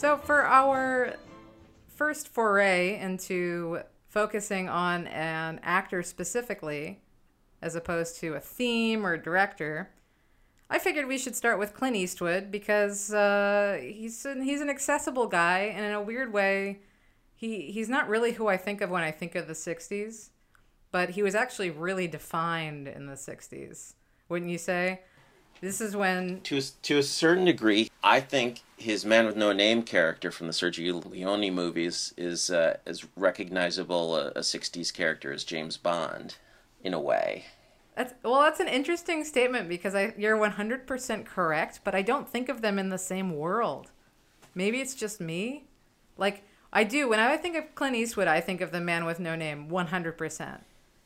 [0.00, 1.16] So, for our
[1.86, 7.02] first foray into focusing on an actor specifically,
[7.60, 9.90] as opposed to a theme or director,
[10.70, 15.26] I figured we should start with Clint Eastwood because uh, he's an, he's an accessible
[15.26, 16.78] guy, and in a weird way,
[17.34, 20.30] he he's not really who I think of when I think of the '60s,
[20.90, 23.96] but he was actually really defined in the '60s,
[24.30, 25.02] wouldn't you say?
[25.60, 29.52] This is when to a, to a certain degree, I think his Man with No
[29.52, 35.32] Name character from the Sergio Leone movies is uh, as recognizable a, a '60s character
[35.32, 36.36] as James Bond,
[36.82, 37.44] in a way.
[37.94, 42.48] That's well, that's an interesting statement because I you're 100% correct, but I don't think
[42.48, 43.90] of them in the same world.
[44.54, 45.64] Maybe it's just me.
[46.16, 49.20] Like I do when I think of Clint Eastwood, I think of The Man with
[49.20, 50.60] No Name 100%.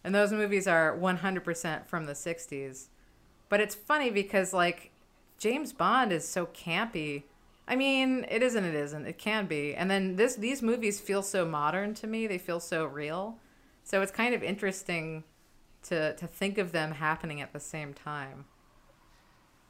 [0.05, 2.89] And those movies are 100% from the 60s.
[3.55, 4.91] But it's funny because like
[5.39, 7.23] James Bond is so campy.
[7.69, 9.07] I mean, it isn't it isn't.
[9.07, 9.77] It can be.
[9.77, 12.27] And then this these movies feel so modern to me.
[12.27, 13.39] They feel so real.
[13.85, 15.23] So it's kind of interesting
[15.85, 18.47] to to think of them happening at the same time.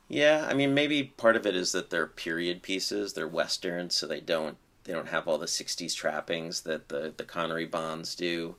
[0.08, 4.06] Yeah, I mean maybe part of it is that they're period pieces, they're westerns, so
[4.06, 8.56] they don't they don't have all the '60s trappings that the the Connery Bonds do.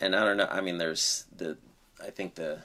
[0.00, 0.48] And I don't know.
[0.50, 1.56] I mean, there's the
[2.04, 2.62] I think the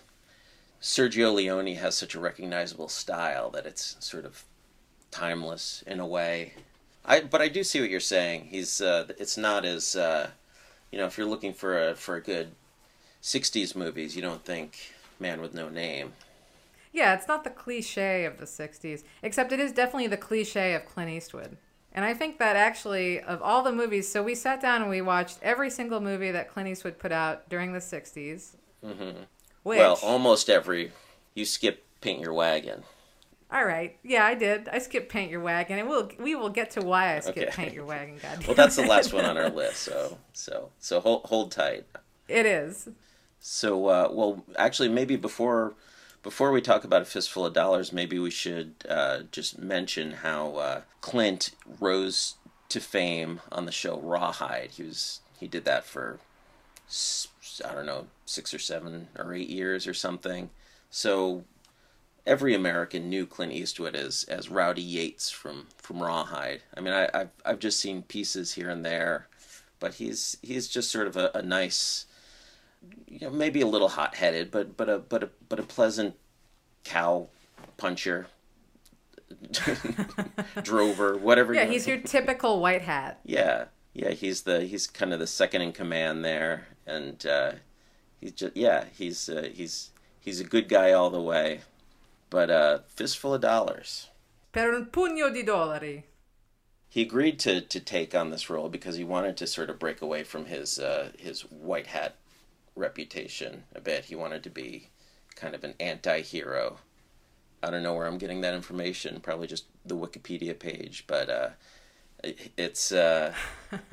[0.86, 4.44] Sergio Leone has such a recognizable style that it's sort of
[5.09, 6.53] timeless in a way.
[7.03, 8.50] I but I do see what you're saying.
[8.52, 10.30] He's uh, it's not as uh,
[10.92, 12.52] you know if you're looking for a for a good
[13.23, 16.14] '60s movies, you don't think Man with No Name.
[16.93, 20.86] Yeah, it's not the cliche of the '60s, except it is definitely the cliche of
[20.86, 21.58] Clint Eastwood.
[21.93, 25.02] And I think that actually, of all the movies, so we sat down and we
[25.02, 28.52] watched every single movie that Clint Eastwood put out during the 60s.
[28.86, 29.23] Mm-hmm.
[29.65, 30.92] Which, well, almost every.
[31.33, 32.83] You skip Paint Your Wagon.
[33.52, 33.98] All right.
[34.03, 34.70] Yeah, I did.
[34.70, 37.49] I skipped Paint Your Wagon, and we'll we will get to why I skipped okay.
[37.52, 38.20] Paint Your Wagon.
[38.21, 38.45] God.
[38.45, 39.77] well, that's the last one on our list.
[39.77, 41.86] So so so hold hold tight.
[42.27, 42.89] It is.
[43.39, 45.73] So uh, well, actually, maybe before
[46.21, 50.58] before we talk about a fistful of dollars, maybe we should uh, just mention how
[50.58, 52.36] uh, Clint rose
[52.70, 54.73] to fame on the show Rawhide.
[54.73, 56.20] He was he did that for
[57.64, 60.49] I don't know six or seven or eight years or something.
[60.89, 61.43] So
[62.26, 66.61] every American knew Clint Eastwood as as Rowdy Yates from from Rawhide.
[66.76, 69.27] I mean, I, have I've just seen pieces here and there,
[69.80, 72.05] but he's he's just sort of a, a nice
[73.08, 76.15] you know, maybe a little hot headed, but but a but a but a pleasant
[76.83, 77.27] cow
[77.77, 78.27] puncher,
[80.64, 81.54] drover, whatever.
[81.54, 83.20] Yeah, he's your typical white hat.
[83.26, 87.53] Yeah, yeah, he's the he's kind of the second in command there, and uh,
[88.19, 91.61] he's just yeah, he's uh, he's he's a good guy all the way,
[92.29, 94.09] but uh, fistful of dollars.
[94.51, 96.03] Per un pugno di dollari.
[96.87, 100.01] He agreed to, to take on this role because he wanted to sort of break
[100.01, 102.15] away from his uh, his white hat
[102.75, 104.05] reputation a bit.
[104.05, 104.89] He wanted to be
[105.35, 106.77] kind of an anti-hero.
[107.61, 109.19] I don't know where I'm getting that information.
[109.19, 111.49] Probably just the Wikipedia page, but uh,
[112.57, 113.33] it's uh,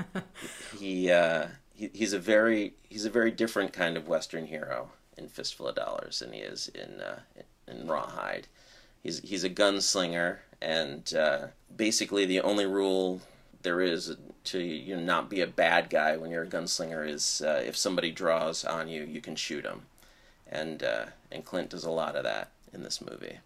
[0.78, 1.46] he, uh,
[1.82, 5.74] he he's a very he's a very different kind of Western hero in Fistful of
[5.74, 7.18] Dollars than he is in uh,
[7.66, 8.46] in Rawhide.
[9.02, 13.20] He's he's a gunslinger, and uh, basically the only rule
[13.62, 17.42] there is to you know, not be a bad guy when you're a gunslinger is
[17.44, 19.82] uh, if somebody draws on you, you can shoot them,
[20.50, 23.38] and uh, and Clint does a lot of that in this movie.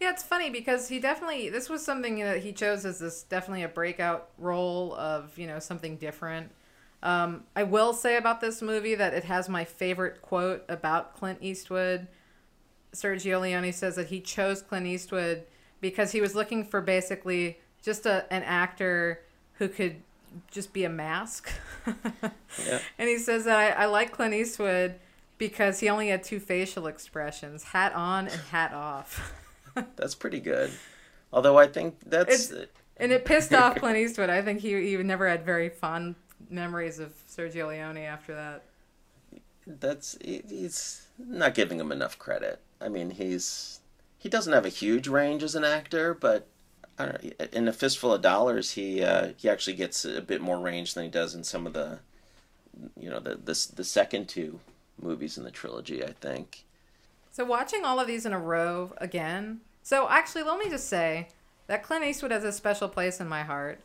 [0.00, 3.62] Yeah, it's funny because he definitely this was something that he chose as this definitely
[3.62, 6.50] a breakout role of you know something different.
[7.02, 11.38] Um, I will say about this movie that it has my favorite quote about Clint
[11.40, 12.08] Eastwood.
[12.92, 15.44] Sergio Leone says that he chose Clint Eastwood
[15.80, 19.22] because he was looking for basically just a, an actor
[19.54, 19.96] who could
[20.50, 21.50] just be a mask.
[21.86, 22.80] yeah.
[22.98, 24.96] And he says that I, I like Clint Eastwood
[25.38, 29.34] because he only had two facial expressions hat on and hat off.
[29.96, 30.70] that's pretty good.
[31.32, 32.50] Although I think that's.
[32.50, 34.28] It's, and it pissed off Clint Eastwood.
[34.28, 36.16] I think he, he never had very fond
[36.50, 38.64] memories of Sergio Leone after that.
[39.66, 40.18] That's.
[40.22, 42.60] He's not giving him enough credit.
[42.80, 43.80] I mean, he's.
[44.18, 46.46] He doesn't have a huge range as an actor, but
[47.52, 51.04] in a fistful of dollars, he uh, he actually gets a bit more range than
[51.04, 52.00] he does in some of the,
[52.98, 54.60] you know, the the the second two
[55.00, 56.04] movies in the trilogy.
[56.04, 56.64] I think.
[57.30, 59.60] So watching all of these in a row again.
[59.82, 61.28] So actually, let me just say
[61.68, 63.80] that Clint Eastwood has a special place in my heart.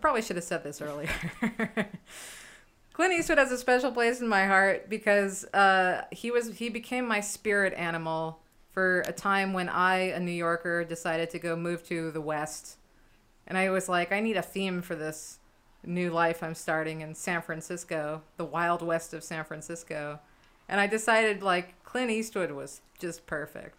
[0.00, 1.10] I probably should have said this earlier.
[2.92, 7.06] Clint Eastwood has a special place in my heart because uh, he was he became
[7.06, 8.40] my spirit animal
[8.72, 12.78] for a time when I, a New Yorker, decided to go move to the West
[13.50, 15.40] and I was like, I need a theme for this
[15.84, 20.20] new life I'm starting in San Francisco, the wild west of San Francisco.
[20.68, 23.76] And I decided like Clint Eastwood was just perfect.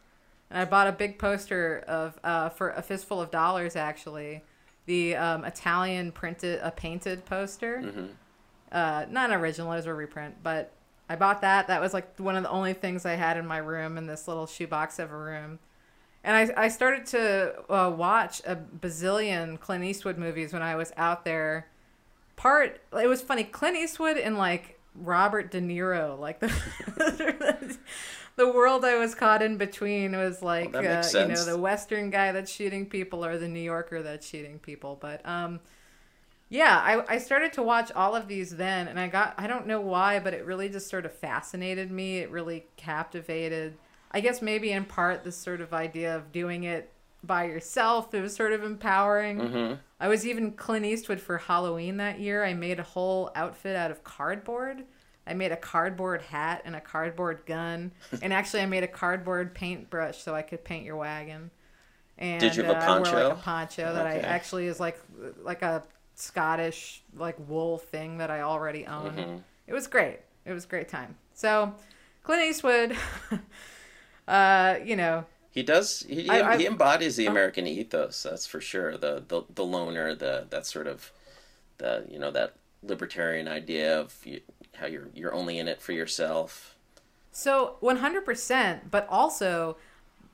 [0.50, 4.44] And I bought a big poster of uh, for a fistful of dollars actually,
[4.92, 7.82] the um, Italian printed a painted poster.
[7.82, 8.06] Mm-hmm.
[8.74, 10.74] Uh, not an original, it was a reprint, but
[11.08, 11.68] I bought that.
[11.68, 14.28] That was like one of the only things I had in my room in this
[14.28, 15.60] little shoebox of a room.
[16.26, 20.92] And I, I started to uh, watch a bazillion Clint Eastwood movies when I was
[20.98, 21.68] out there.
[22.36, 27.78] Part it was funny, Clint Eastwood and like Robert De Niro, like the
[28.36, 32.10] the world I was caught in between was like Well, uh, you know the Western
[32.10, 34.98] guy that's shooting people or the New Yorker that's shooting people.
[35.00, 35.60] But um,
[36.50, 39.68] yeah, I, I started to watch all of these then, and I got I don't
[39.68, 42.20] know why, but it really just sort of fascinated me.
[42.20, 43.78] It really captivated.
[44.12, 46.92] I guess maybe in part this sort of idea of doing it
[47.24, 48.14] by yourself.
[48.14, 49.40] It was sort of empowering.
[49.40, 49.74] Mm-hmm.
[50.00, 52.44] I was even Clint Eastwood for Halloween that year.
[52.44, 54.84] I made a whole outfit out of cardboard.
[55.28, 57.92] I made a cardboard hat and a cardboard gun,
[58.22, 61.52] and actually I made a cardboard paintbrush so I could paint your wagon.
[62.18, 63.24] And Did you have a uh, I wore poncho?
[63.30, 65.00] like a poncho that I actually is like
[65.44, 65.84] like a
[66.16, 69.12] Scottish like wool thing that I already own.
[69.16, 69.38] Mm-hmm.
[69.68, 70.20] It was great.
[70.46, 71.16] It was a great time.
[71.34, 71.74] So
[72.24, 72.96] Clint Eastwood,
[74.28, 76.06] uh, you know, He does.
[76.08, 77.32] He, I- I- he embodies the Oh.
[77.32, 78.24] American ethos.
[78.24, 78.98] That's for sure.
[78.98, 80.16] The the the loner.
[80.16, 81.12] The that sort of
[81.78, 82.54] the you know that
[82.84, 84.42] libertarian idea of you,
[84.82, 86.76] how you're you're only in it for yourself.
[87.32, 89.78] So 100%, but also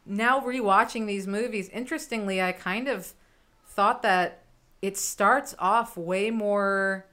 [0.04, 3.14] now rewatching these movies, interestingly, I kind of
[3.68, 4.42] thought that
[4.82, 7.06] it starts off way more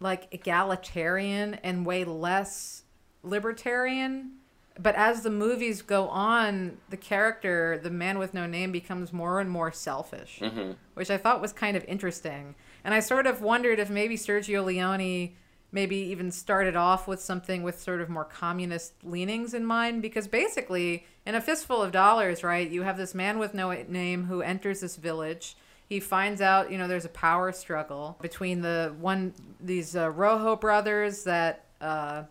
[0.00, 2.84] like egalitarian and way less
[3.22, 4.32] libertarian.
[4.78, 9.38] But as the movies go on, the character, the man with no name, becomes more
[9.38, 12.54] and more selfish, hmm which I thought was kind of interesting.
[12.84, 15.34] And I sort of wondered if maybe Sergio Leone
[15.72, 20.28] maybe even started off with something with sort of more communist leanings in mind because
[20.28, 24.42] basically in a fistful of dollars right you have this man with no name who
[24.42, 25.56] enters this village
[25.88, 30.54] he finds out you know there's a power struggle between the one these uh, rojo
[30.56, 32.22] brothers that uh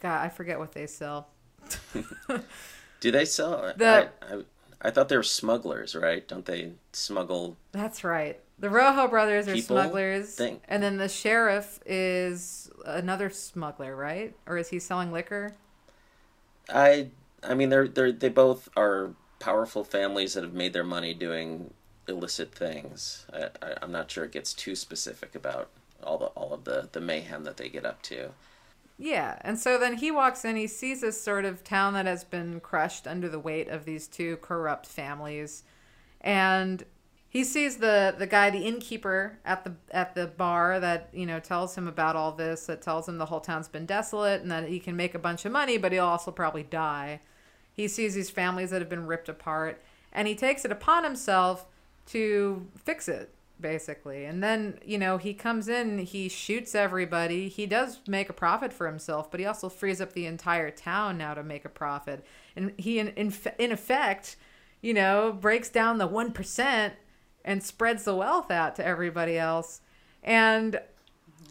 [0.00, 1.28] god i forget what they sell
[3.00, 3.72] Do they sell?
[3.76, 4.42] The- I, I,
[4.82, 6.26] I thought they were smugglers, right?
[6.26, 7.56] Don't they smuggle?
[7.72, 8.40] That's right.
[8.60, 14.34] The Rojo brothers are People smugglers, think- and then the sheriff is another smuggler, right?
[14.46, 15.54] Or is he selling liquor?
[16.68, 17.10] I
[17.42, 21.14] I mean they're they are they both are powerful families that have made their money
[21.14, 21.72] doing
[22.08, 23.26] illicit things.
[23.32, 25.70] I, I, I'm not sure it gets too specific about
[26.02, 28.30] all the all of the the mayhem that they get up to.
[29.00, 30.56] Yeah, and so then he walks in.
[30.56, 34.08] He sees this sort of town that has been crushed under the weight of these
[34.08, 35.62] two corrupt families,
[36.20, 36.84] and
[37.30, 41.40] he sees the the guy, the innkeeper at the at the bar that you know
[41.40, 42.66] tells him about all this.
[42.66, 45.44] That tells him the whole town's been desolate and that he can make a bunch
[45.44, 47.20] of money, but he'll also probably die.
[47.72, 49.82] He sees these families that have been ripped apart,
[50.12, 51.66] and he takes it upon himself
[52.06, 54.24] to fix it basically.
[54.24, 57.48] And then, you know, he comes in, he shoots everybody.
[57.48, 61.18] He does make a profit for himself, but he also frees up the entire town
[61.18, 62.24] now to make a profit.
[62.54, 64.36] And he, in, in, in effect,
[64.80, 66.92] you know, breaks down the 1%
[67.44, 69.80] and spreads the wealth out to everybody else.
[70.22, 70.80] And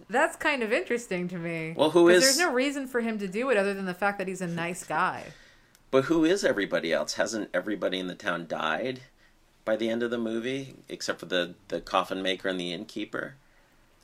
[0.10, 1.74] that's kind of interesting to me.
[1.76, 4.18] Well, who is- There's no reason for him to do it other than the fact
[4.20, 5.26] that he's a nice guy.
[5.90, 7.14] But who is everybody else?
[7.14, 9.00] Hasn't everybody in the town died
[9.64, 13.36] by the end of the movie, except for the the coffin maker and the innkeeper?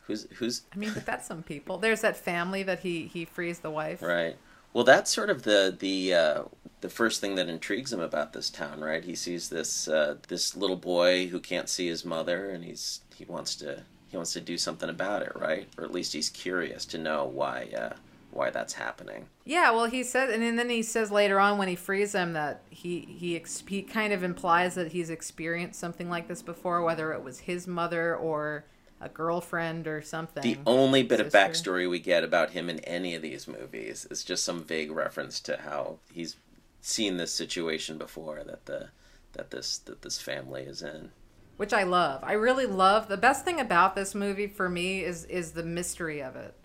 [0.07, 1.77] Who's who's I mean, but that's some people.
[1.79, 4.01] There's that family that he he frees the wife.
[4.01, 4.37] right?
[4.73, 6.43] Well, that's sort of the the uh,
[6.81, 9.03] the first thing that intrigues him about this town, right?
[9.03, 13.25] He sees this uh, this little boy who can't see his mother, and he's he
[13.25, 15.67] wants to he wants to do something about it, right?
[15.77, 17.93] Or at least he's curious to know why uh,
[18.31, 19.27] why that's happening.
[19.45, 22.61] Yeah, well, he says, and then he says later on when he frees him that
[22.69, 27.13] he he ex- he kind of implies that he's experienced something like this before, whether
[27.13, 28.65] it was his mother or
[29.03, 30.41] a girlfriend or something.
[30.41, 34.23] The only bit of backstory we get about him in any of these movies is
[34.23, 36.37] just some vague reference to how he's
[36.81, 38.89] seen this situation before that the
[39.33, 41.11] that this that this family is in.
[41.57, 42.21] which I love.
[42.23, 43.07] I really love.
[43.07, 46.55] The best thing about this movie for me is is the mystery of it,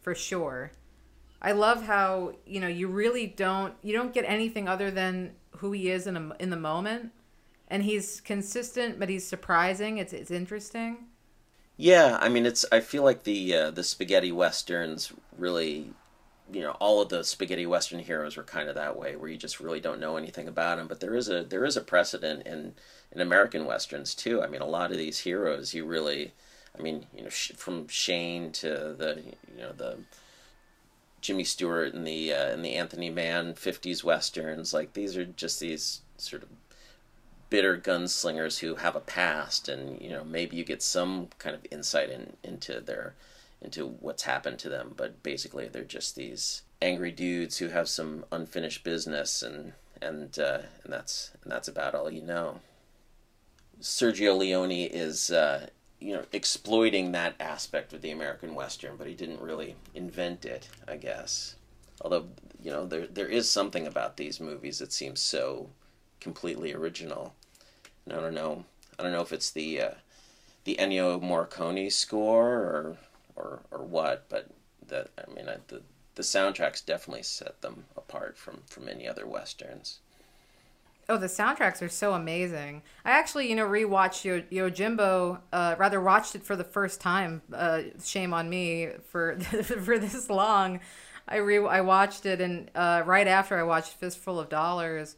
[0.00, 0.72] for sure.
[1.42, 5.72] I love how you know you really don't you don't get anything other than who
[5.72, 7.12] he is in a, in the moment,
[7.68, 9.98] and he's consistent, but he's surprising.
[9.98, 11.06] It's it's interesting.
[11.76, 15.90] Yeah, I mean it's I feel like the uh, the spaghetti westerns really
[16.52, 19.36] you know all of the spaghetti western heroes were kind of that way where you
[19.38, 22.46] just really don't know anything about them but there is a there is a precedent
[22.46, 22.74] in
[23.12, 24.42] in american westerns too.
[24.42, 26.32] I mean a lot of these heroes you really
[26.78, 29.22] i mean you know from shane to the
[29.56, 29.98] you know the
[31.20, 35.58] jimmy stewart and the uh, and the anthony mann 50s westerns like these are just
[35.60, 36.48] these sort of
[37.54, 41.64] bitter gunslingers who have a past and you know maybe you get some kind of
[41.70, 43.14] insight in, into their
[43.64, 48.24] into what's happened to them, but basically they're just these angry dudes who have some
[48.30, 52.60] unfinished business, and and uh, and that's and that's about all you know.
[53.80, 55.68] Sergio Leone is uh,
[56.00, 60.68] you know exploiting that aspect of the American Western, but he didn't really invent it,
[60.86, 61.54] I guess.
[62.02, 62.26] Although
[62.62, 65.70] you know there there is something about these movies that seems so
[66.20, 67.34] completely original.
[68.10, 68.64] I don't know.
[68.98, 69.90] I don't know if it's the uh,
[70.64, 72.96] the Ennio Morricone score or
[73.36, 74.48] or or what, but
[74.88, 75.82] that I mean I, the
[76.14, 80.00] the soundtracks definitely set them apart from from any other westerns.
[81.06, 82.82] Oh, the soundtracks are so amazing.
[83.04, 85.40] I actually, you know, rewatched Yo- Yojimbo.
[85.52, 87.42] Uh, rather, watched it for the first time.
[87.52, 90.80] Uh, shame on me for for this long.
[91.28, 95.16] I re I watched it, and uh, right after I watched Fistful of Dollars,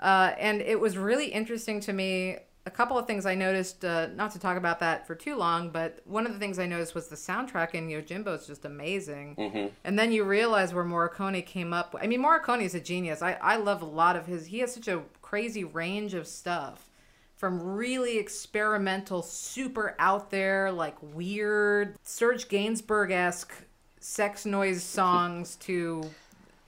[0.00, 4.08] uh, and it was really interesting to me a couple of things I noticed, uh,
[4.08, 6.96] not to talk about that for too long, but one of the things I noticed
[6.96, 9.36] was the soundtrack in Yojimbo is just amazing.
[9.36, 9.66] Mm-hmm.
[9.84, 11.94] And then you realize where Morricone came up.
[12.00, 13.22] I mean, Morricone is a genius.
[13.22, 16.88] I, I love a lot of his, he has such a crazy range of stuff
[17.36, 23.52] from really experimental, super out there, like weird, Serge Gainsbourg esque
[24.00, 26.02] sex noise songs to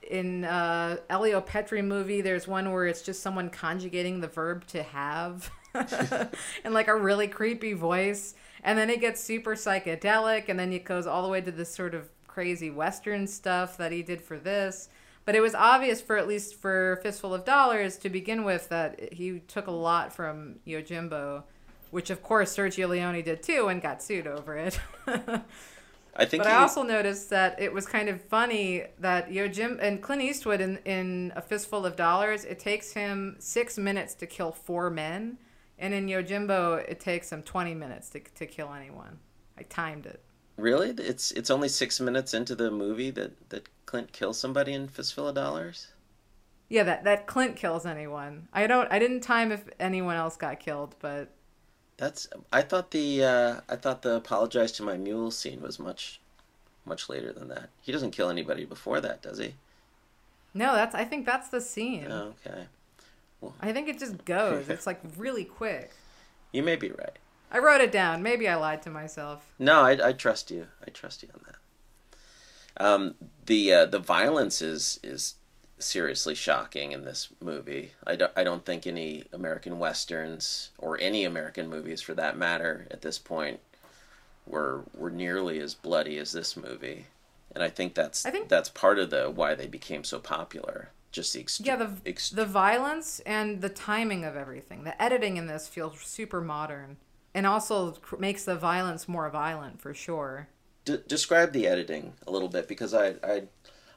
[0.09, 4.83] in uh, Elio Petri movie, there's one where it's just someone conjugating the verb to
[4.83, 5.51] have.
[6.65, 8.33] in like a really creepy voice.
[8.63, 11.73] And then it gets super psychedelic, and then it goes all the way to this
[11.73, 14.89] sort of crazy Western stuff that he did for this.
[15.25, 19.13] But it was obvious for at least for Fistful of Dollars to begin with that
[19.13, 21.43] he took a lot from Yojimbo,
[21.91, 24.79] which of course Sergio Leone did too and got sued over it.
[26.19, 26.43] I think.
[26.43, 26.55] But he...
[26.55, 30.77] I also noticed that it was kind of funny that Yojim and Clint Eastwood in
[30.85, 35.37] in A Fistful of Dollars, it takes him six minutes to kill four men
[35.79, 39.19] and in Yojimbo, it takes him 20 minutes to, to kill anyone.
[39.57, 40.21] I timed it.
[40.57, 40.89] Really?
[40.89, 45.29] It's it's only six minutes into the movie that, that Clint kills somebody in Fistful
[45.29, 45.87] of Dollars?
[46.67, 48.49] Yeah, that, that Clint kills anyone.
[48.51, 48.91] I don't.
[48.91, 51.29] I didn't time if anyone else got killed, but
[51.99, 52.27] that's.
[52.51, 56.19] I thought the uh, I thought the apologize to my mule scene was much,
[56.85, 57.69] much later than that.
[57.81, 59.55] He doesn't kill anybody before that, does he?
[60.53, 60.95] No, that's.
[60.95, 62.07] I think that's the scene.
[62.09, 62.65] Oh, okay.
[63.61, 64.69] I think it just goes.
[64.69, 65.91] it's like really quick.
[66.51, 67.15] You may be right.
[67.51, 68.23] I wrote it down.
[68.23, 69.45] Maybe I lied to myself.
[69.59, 70.65] No, I, I trust you.
[70.83, 72.83] I trust you on that.
[72.83, 73.13] Um,
[73.45, 75.35] the uh, the violence is is
[75.79, 77.93] seriously shocking in this movie.
[78.05, 82.87] I don't, I don't think any American westerns or any American movies for that matter
[82.91, 83.59] at this point
[84.45, 87.05] were were nearly as bloody as this movie.
[87.53, 90.89] And I think that's I think, that's part of the why they became so popular
[91.11, 94.83] just the yeah the ext- the violence and the timing of everything.
[94.83, 96.97] The editing in this feels super modern,
[97.33, 100.47] and also makes the violence more violent for sure.
[100.85, 103.43] D- describe the editing a little bit because I I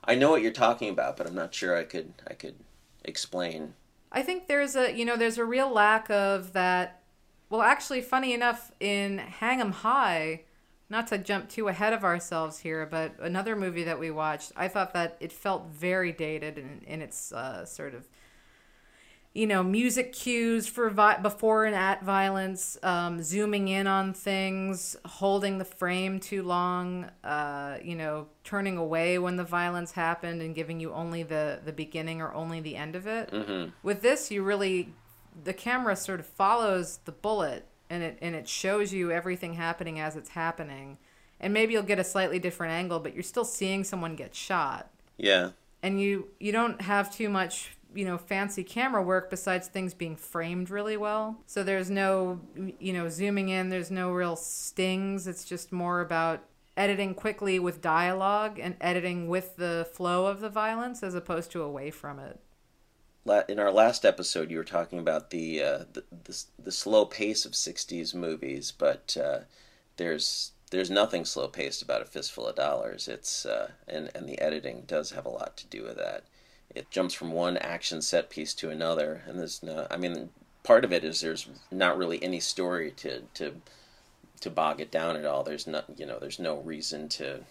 [0.05, 2.57] I know what you're talking about, but I'm not sure I could I could
[3.05, 3.75] explain.
[4.11, 7.03] I think there's a you know there's a real lack of that.
[7.51, 10.43] Well, actually, funny enough, in Hang 'Em High
[10.93, 14.69] not to jump too ahead of ourselves here, but another movie that we watched, I
[14.69, 18.07] thought that it felt very dated in, in its uh, sort of,
[19.35, 24.95] you know, music cues for vi- before and at violence, um, zooming in on things,
[25.07, 30.55] holding the frame too long, uh, you know, turning away when the violence happened and
[30.55, 33.31] giving you only the, the beginning or only the end of it.
[33.31, 33.71] Mm-hmm.
[33.83, 34.93] With this, you really,
[35.45, 40.01] the camera sort of follows the bullet and it and it shows you everything happening
[40.01, 40.97] as it's happening
[41.39, 44.91] and maybe you'll get a slightly different angle but you're still seeing someone get shot
[45.19, 45.51] yeah
[45.83, 50.17] and you you don't have too much you know fancy camera work besides things being
[50.17, 52.41] framed really well so there's no
[52.79, 56.43] you know zooming in there's no real stings it's just more about
[56.77, 61.63] editing quickly with dialogue and editing with the flow of the violence as opposed to
[61.63, 62.41] away from it
[63.49, 67.45] in our last episode, you were talking about the uh, the, the, the slow pace
[67.45, 69.41] of '60s movies, but uh,
[69.97, 73.09] there's there's nothing slow paced about a fistful of dollars.
[73.09, 76.25] It's uh, and and the editing does have a lot to do with that.
[76.75, 79.87] It jumps from one action set piece to another, and there's no.
[79.91, 80.31] I mean,
[80.63, 83.55] part of it is there's not really any story to to
[84.41, 85.43] to bog it down at all.
[85.43, 87.45] There's not you know there's no reason to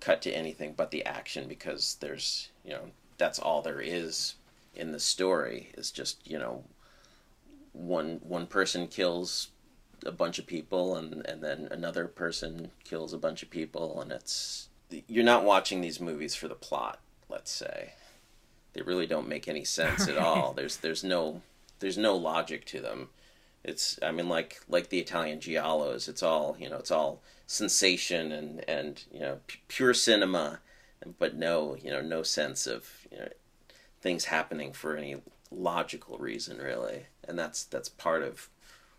[0.00, 4.34] cut to anything but the action because there's you know that's all there is
[4.74, 6.62] in the story is just you know
[7.72, 9.48] one one person kills
[10.04, 14.12] a bunch of people and and then another person kills a bunch of people and
[14.12, 14.68] it's
[15.08, 17.94] you're not watching these movies for the plot let's say
[18.74, 20.52] they really don't make any sense at all.
[20.52, 21.42] There's there's no
[21.80, 23.08] there's no logic to them.
[23.62, 28.30] It's i mean like like the italian giallos it's all you know it's all sensation
[28.30, 29.38] and and you know
[29.68, 30.60] pure cinema.
[31.18, 33.28] But no you know no sense of you know
[34.00, 35.16] things happening for any
[35.50, 37.06] logical reason really.
[37.26, 38.48] And that's that's part of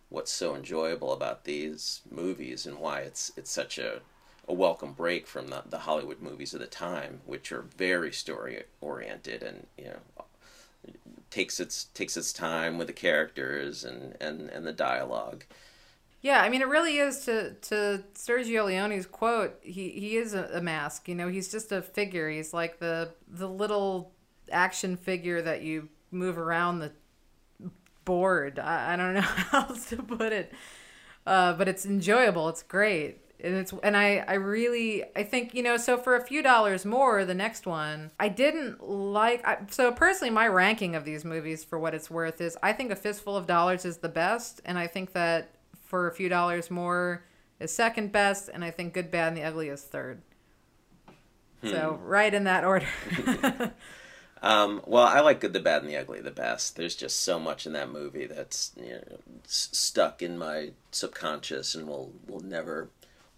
[0.10, 4.01] what's so enjoyable about these movies and why it's it's such a
[4.48, 8.64] a welcome break from the, the Hollywood movies of the time, which are very story
[8.82, 10.25] oriented and you know
[11.30, 15.44] takes its takes its time with the characters and and and the dialogue.
[16.22, 19.60] Yeah, I mean, it really is to to Sergio Leone's quote.
[19.62, 21.08] He he is a, a mask.
[21.08, 22.30] You know, he's just a figure.
[22.30, 24.12] He's like the the little
[24.52, 26.92] action figure that you move around the
[28.06, 28.60] board.
[28.60, 30.54] I, I don't know how else to put it.
[31.25, 32.50] Uh, but it's enjoyable.
[32.50, 33.25] It's great.
[33.44, 36.86] And it's and I I really I think you know so for a few dollars
[36.86, 41.63] more the next one I didn't like I, so personally my ranking of these movies
[41.63, 44.77] for what it's worth is I think a fistful of dollars is the best and
[44.77, 47.24] I think that for a few dollars more
[47.60, 50.22] is second best and I think good bad and the ugly is third
[51.62, 51.70] hmm.
[51.70, 52.88] so right in that order
[54.46, 56.75] Um, well, I like Good, the Bad, and the Ugly the best.
[56.75, 61.74] There's just so much in that movie that's you know, s- stuck in my subconscious
[61.74, 62.89] and will will never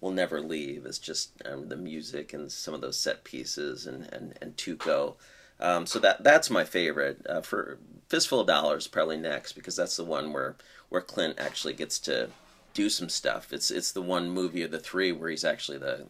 [0.02, 0.86] will never leave.
[0.86, 5.16] It's just um, the music and some of those set pieces and and and Tuco.
[5.60, 7.26] Um, so that that's my favorite.
[7.28, 10.56] Uh, for Fistful of Dollars, probably next because that's the one where
[10.90, 12.30] where Clint actually gets to
[12.74, 13.52] do some stuff.
[13.52, 16.06] It's it's the one movie of the three where he's actually the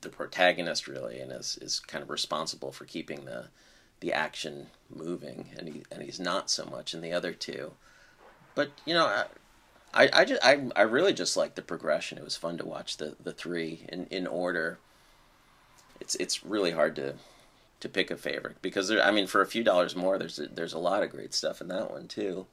[0.00, 3.48] the protagonist really and is is kind of responsible for keeping the
[4.00, 7.72] the action moving, and he and he's not so much in the other two.
[8.54, 9.24] But you know, I,
[9.96, 12.18] I, I just I, I really just like the progression.
[12.18, 14.78] It was fun to watch the the three in in order.
[16.00, 17.14] It's it's really hard to
[17.80, 20.46] to pick a favorite because there, I mean, for a few dollars more, there's a,
[20.48, 22.46] there's a lot of great stuff in that one too.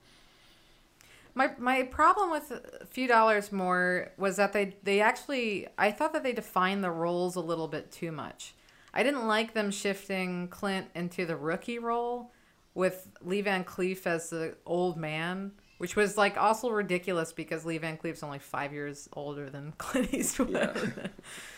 [1.35, 6.13] My my problem with a few dollars more was that they they actually I thought
[6.13, 8.53] that they defined the roles a little bit too much.
[8.93, 12.31] I didn't like them shifting Clint into the rookie role
[12.75, 15.51] with Lee Van Cleef as the old man,
[15.83, 20.13] which was like also ridiculous because Lee Van Cleef's only five years older than Clint
[20.13, 20.51] Eastwood.
[20.51, 20.73] Yeah.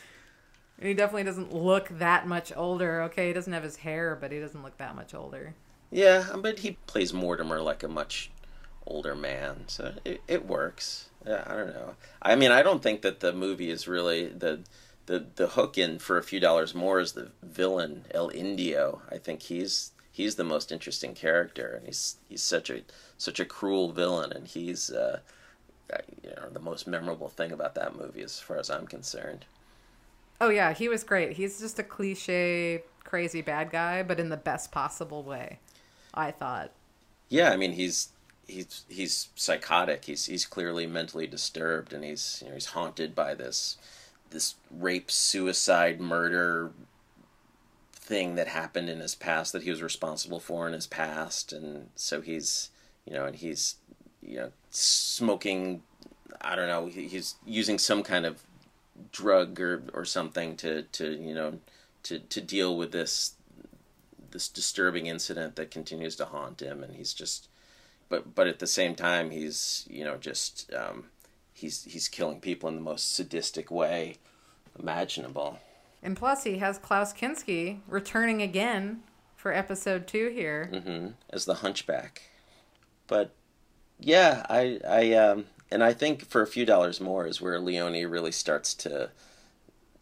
[0.82, 3.04] he definitely doesn't look that much older.
[3.04, 5.54] Okay, he doesn't have his hair, but he doesn't look that much older.
[5.92, 8.32] Yeah, but he plays Mortimer like a much
[8.88, 11.10] older man, so it, it works.
[11.24, 11.94] Yeah, I don't know.
[12.20, 14.62] I mean, I don't think that the movie is really the
[15.06, 19.04] the the hook in for a few dollars more is the villain El Indio.
[19.12, 22.82] I think he's he's the most interesting character, and he's he's such a
[23.18, 25.20] such a cruel villain, and he's uh,
[26.24, 29.46] you know the most memorable thing about that movie, as far as I'm concerned.
[30.40, 31.34] Oh yeah, he was great.
[31.34, 35.60] He's just a cliche crazy bad guy, but in the best possible way.
[36.14, 36.72] I thought.
[37.28, 38.10] Yeah, I mean he's
[38.48, 40.06] he's he's psychotic.
[40.06, 43.78] He's he's clearly mentally disturbed, and he's you know he's haunted by this
[44.30, 46.72] this rape, suicide, murder
[48.06, 51.90] thing that happened in his past that he was responsible for in his past, and
[51.96, 52.70] so he's
[53.06, 53.76] you know, and he's
[54.22, 55.82] you know smoking.
[56.42, 56.86] I don't know.
[56.86, 58.44] He's using some kind of
[59.12, 61.60] drug or or something to to you know
[62.04, 63.34] to to deal with this
[64.32, 67.48] this disturbing incident that continues to haunt him, and he's just
[68.10, 71.06] but but at the same time he's you know just um,
[71.54, 74.18] he's he's killing people in the most sadistic way
[74.78, 75.60] imaginable.
[76.06, 79.02] And plus, he has Klaus Kinski returning again
[79.36, 81.08] for episode two here mm-hmm.
[81.32, 82.22] as the Hunchback.
[83.08, 83.34] But
[84.00, 88.06] yeah, I I um and I think for a few dollars more is where Leone
[88.06, 89.10] really starts to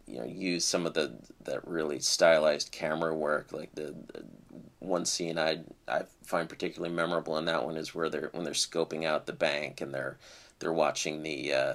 [0.05, 1.13] you know use some of the
[1.45, 4.25] that really stylized camera work like the, the
[4.79, 8.53] one scene I I find particularly memorable in that one is where they're when they're
[8.53, 10.17] scoping out the bank and they're
[10.59, 11.73] they're watching the uh,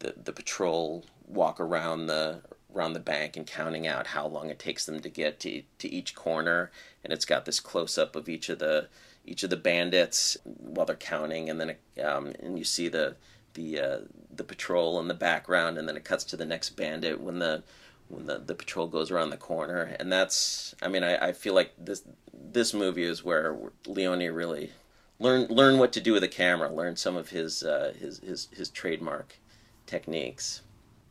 [0.00, 2.40] the the patrol walk around the
[2.74, 5.88] around the bank and counting out how long it takes them to get to to
[5.88, 6.70] each corner
[7.02, 8.88] and it's got this close up of each of the
[9.24, 13.16] each of the bandits while they're counting and then um, and you see the
[13.54, 13.98] the uh,
[14.34, 17.62] the patrol in the background and then it cuts to the next bandit when the
[18.08, 21.54] when the, the patrol goes around the corner and that's I mean I, I feel
[21.54, 22.02] like this
[22.32, 24.72] this movie is where Leone really
[25.18, 28.48] learn learn what to do with a camera, learn some of his uh, his his
[28.52, 29.38] his trademark
[29.86, 30.62] techniques.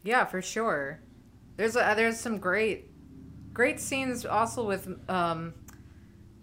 [0.03, 0.99] Yeah, for sure.
[1.57, 2.91] There's a, there's some great
[3.53, 5.53] great scenes also with um,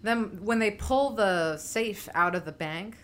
[0.02, 2.96] them when they pull the safe out of the bank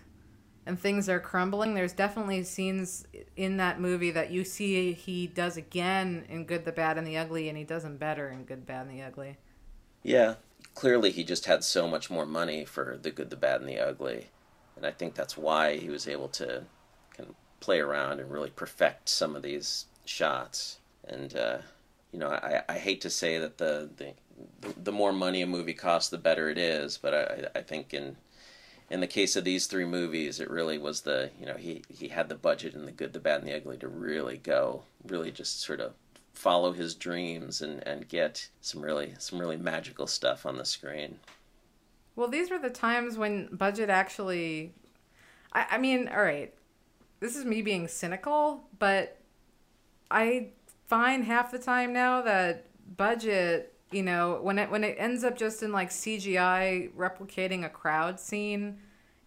[0.66, 1.74] and things are crumbling.
[1.74, 6.72] There's definitely scenes in that movie that you see he does again in Good, the
[6.72, 9.38] Bad, and the Ugly, and he does them better in Good, Bad, and the Ugly.
[10.02, 10.34] Yeah,
[10.74, 13.78] clearly he just had so much more money for the good, the bad, and the
[13.78, 14.28] ugly,
[14.76, 16.64] and I think that's why he was able to
[17.16, 20.78] kind of play around and really perfect some of these shots.
[21.06, 21.58] And uh,
[22.12, 24.14] you know, I, I hate to say that the, the
[24.82, 28.16] the more money a movie costs, the better it is, but I, I think in
[28.90, 32.08] in the case of these three movies, it really was the you know he he
[32.08, 35.30] had the budget and the good, the bad, and the ugly to really go, really
[35.30, 35.92] just sort of
[36.32, 41.18] follow his dreams and and get some really some really magical stuff on the screen.
[42.16, 44.74] Well, these were the times when budget actually.
[45.52, 46.54] I, I mean, all right,
[47.20, 49.18] this is me being cynical, but
[50.10, 50.48] I
[50.90, 55.38] find half the time now that budget, you know, when it when it ends up
[55.38, 58.78] just in like CGI replicating a crowd scene,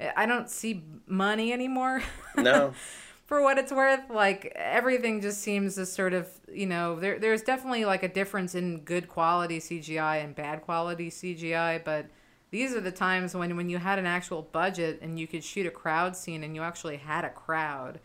[0.02, 2.04] eh, I don't see money anymore.
[2.38, 2.74] No.
[3.26, 7.42] For what it's worth, like everything just seems to sort of, you know, there there's
[7.42, 12.08] definitely like a difference in good quality CGI and bad quality CGI, but
[12.52, 15.66] these are the times when when you had an actual budget and you could shoot
[15.66, 18.02] a crowd scene and you actually had a crowd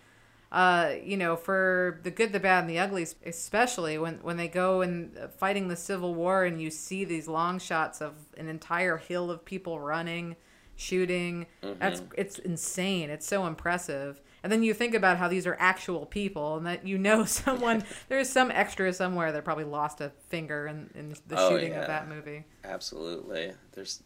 [0.50, 4.48] uh, you know, for the good, the bad, and the ugly, especially when, when they
[4.48, 8.48] go and uh, fighting the Civil War and you see these long shots of an
[8.48, 10.36] entire hill of people running,
[10.74, 11.46] shooting.
[11.62, 11.78] Mm-hmm.
[11.78, 13.10] That's it's insane.
[13.10, 14.22] It's so impressive.
[14.42, 17.84] And then you think about how these are actual people, and that you know someone
[18.08, 21.82] there's some extra somewhere that probably lost a finger in, in the oh, shooting yeah.
[21.82, 22.44] of that movie.
[22.64, 23.52] Absolutely.
[23.72, 24.02] There's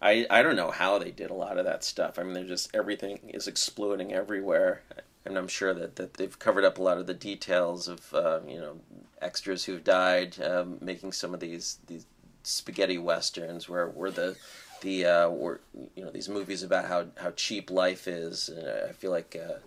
[0.00, 2.18] I, I don't know how they did a lot of that stuff.
[2.18, 4.82] I mean, they're just everything is exploding everywhere
[5.24, 8.40] and I'm sure that, that they've covered up a lot of the details of uh,
[8.46, 8.80] you know
[9.20, 12.06] extras who've died, um, making some of these these
[12.42, 14.36] spaghetti westerns where where the
[14.80, 15.60] the uh, where,
[15.94, 18.48] you know these movies about how, how cheap life is.
[18.48, 19.58] And I feel like uh,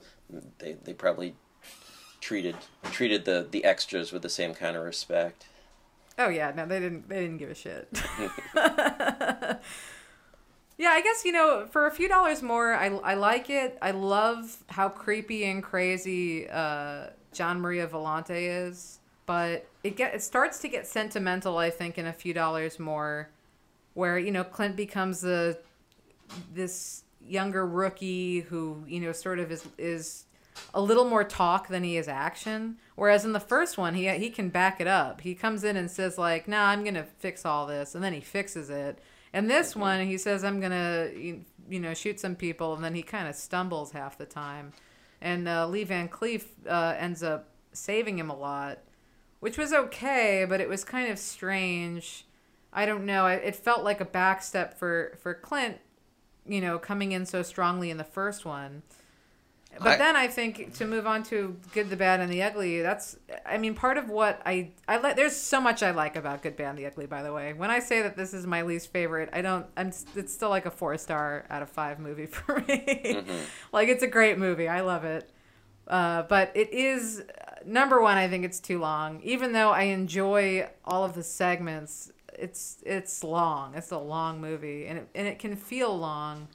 [0.59, 1.35] they they probably
[2.19, 2.55] treated
[2.91, 5.47] treated the, the extras with the same kind of respect.
[6.17, 7.09] Oh yeah, no, they didn't.
[7.09, 7.87] They didn't give a shit.
[10.81, 13.77] Yeah, I guess you know for a few dollars more, I, I like it.
[13.83, 20.23] I love how creepy and crazy uh, Gian Maria Volonté is, but it get it
[20.23, 21.59] starts to get sentimental.
[21.59, 23.29] I think in a few dollars more,
[23.93, 25.59] where you know Clint becomes the
[26.51, 30.25] this younger rookie who you know sort of is is
[30.73, 32.77] a little more talk than he is action.
[32.95, 35.21] Whereas in the first one, he he can back it up.
[35.21, 38.19] He comes in and says like, "Nah, I'm gonna fix all this," and then he
[38.19, 38.97] fixes it.
[39.33, 41.45] And this one, he says, "I'm gonna, you
[41.79, 44.73] know, shoot some people," and then he kind of stumbles half the time.
[45.21, 48.79] And uh, Lee Van Cleef uh, ends up saving him a lot,
[49.39, 52.25] which was okay, but it was kind of strange.
[52.73, 53.27] I don't know.
[53.27, 55.77] It felt like a backstep for for Clint,
[56.45, 58.83] you know, coming in so strongly in the first one.
[59.79, 62.81] But I, then I think to move on to good, the bad, and the ugly.
[62.81, 65.15] That's, I mean, part of what I I like.
[65.15, 67.05] There's so much I like about good, bad, and the ugly.
[67.05, 69.65] By the way, when I say that this is my least favorite, I don't.
[69.77, 69.91] I'm.
[70.15, 72.83] It's still like a four star out of five movie for me.
[73.05, 73.37] Mm-hmm.
[73.71, 74.67] like it's a great movie.
[74.67, 75.29] I love it.
[75.87, 77.23] Uh, but it is
[77.65, 78.17] number one.
[78.17, 79.21] I think it's too long.
[79.23, 83.73] Even though I enjoy all of the segments, it's it's long.
[83.75, 86.49] It's a long movie, and it and it can feel long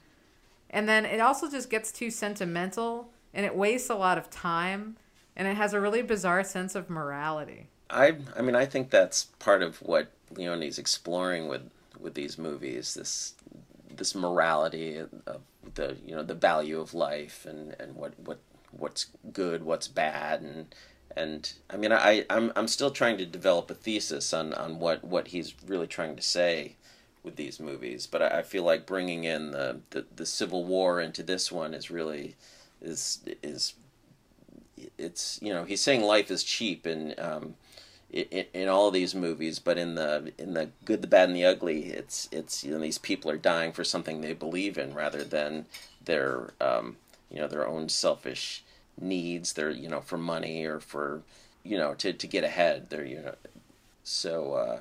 [0.69, 4.97] and then it also just gets too sentimental and it wastes a lot of time
[5.35, 7.67] and it has a really bizarre sense of morality.
[7.89, 12.93] I I mean I think that's part of what Leone's exploring with with these movies
[12.93, 13.33] this
[13.89, 15.41] this morality of
[15.75, 18.39] the you know the value of life and and what what
[18.71, 20.75] what's good what's bad and
[21.15, 25.03] and I mean I I'm I'm still trying to develop a thesis on on what
[25.03, 26.75] what he's really trying to say
[27.27, 31.01] with these movies, but I, I feel like bringing in the, the, the Civil War
[31.01, 32.35] into this one is really
[32.81, 33.73] is is
[34.97, 37.55] it's you know he's saying life is cheap and um,
[38.09, 41.45] in, in all these movies, but in the in the good, the bad, and the
[41.45, 45.23] ugly, it's it's you know these people are dying for something they believe in rather
[45.23, 45.65] than
[46.03, 46.95] their um,
[47.29, 48.63] you know their own selfish
[48.99, 49.53] needs.
[49.53, 51.21] Their you know for money or for
[51.63, 52.89] you know to to get ahead.
[52.89, 53.35] They're you know
[54.03, 54.53] so.
[54.53, 54.79] Uh,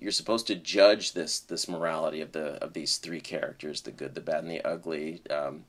[0.00, 4.14] you're supposed to judge this this morality of the of these three characters the good
[4.14, 5.64] the bad and the ugly um,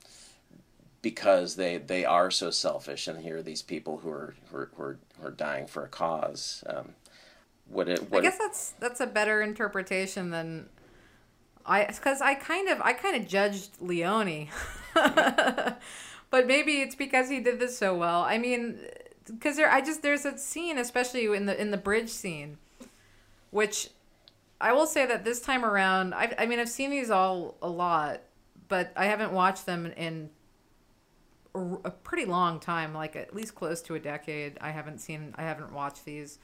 [1.02, 4.70] because they they are so selfish and here are these people who are who are,
[4.76, 6.94] who are, who are dying for a cause um,
[7.68, 10.68] what it what I guess that's that's a better interpretation than
[11.66, 14.48] I because I kind of I kind of judged Leone.
[16.32, 18.22] But maybe it's because he did this so well.
[18.22, 18.78] I mean
[19.26, 22.56] because there I just there's a scene especially in the in the bridge scene
[23.50, 23.90] which
[24.62, 27.68] I will say that this time around, I, I mean, I've seen these all a
[27.68, 28.20] lot,
[28.68, 30.30] but I haven't watched them in
[31.52, 34.56] a, a pretty long time, like at least close to a decade.
[34.60, 36.38] I haven't seen, I haven't watched these.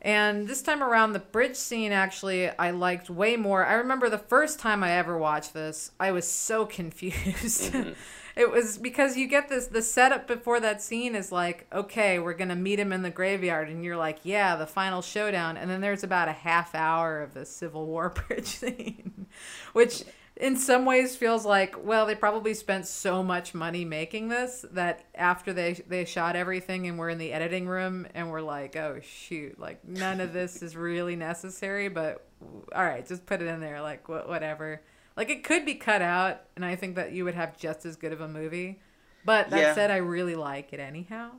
[0.00, 3.64] And this time around, the bridge scene actually I liked way more.
[3.64, 7.72] I remember the first time I ever watched this, I was so confused.
[7.72, 7.92] Mm-hmm.
[8.36, 12.34] It was because you get this the setup before that scene is like, okay, we're
[12.34, 15.56] gonna meet him in the graveyard, and you're like, yeah, the final showdown.
[15.56, 19.26] And then there's about a half hour of the Civil War bridge scene,
[19.72, 20.04] which
[20.36, 25.04] in some ways feels like well they probably spent so much money making this that
[25.14, 28.98] after they they shot everything and we're in the editing room and we're like oh
[29.02, 32.26] shoot like none of this is really necessary but
[32.74, 34.80] all right just put it in there like whatever
[35.16, 37.96] like it could be cut out and i think that you would have just as
[37.96, 38.80] good of a movie
[39.24, 39.74] but that yeah.
[39.74, 41.30] said i really like it anyhow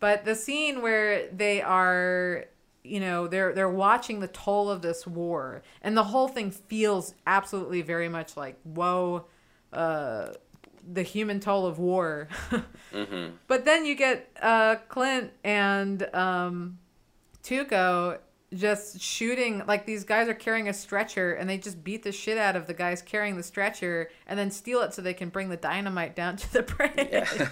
[0.00, 2.44] but the scene where they are
[2.84, 7.14] you know they're they're watching the toll of this war and the whole thing feels
[7.26, 9.26] absolutely very much like whoa
[9.72, 10.28] uh
[10.90, 12.28] the human toll of war
[12.92, 13.34] mm-hmm.
[13.46, 16.78] but then you get uh clint and um
[17.42, 18.18] tuco
[18.54, 22.38] just shooting like these guys are carrying a stretcher and they just beat the shit
[22.38, 25.50] out of the guys carrying the stretcher and then steal it so they can bring
[25.50, 27.48] the dynamite down to the bridge yeah.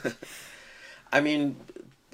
[1.12, 1.56] i mean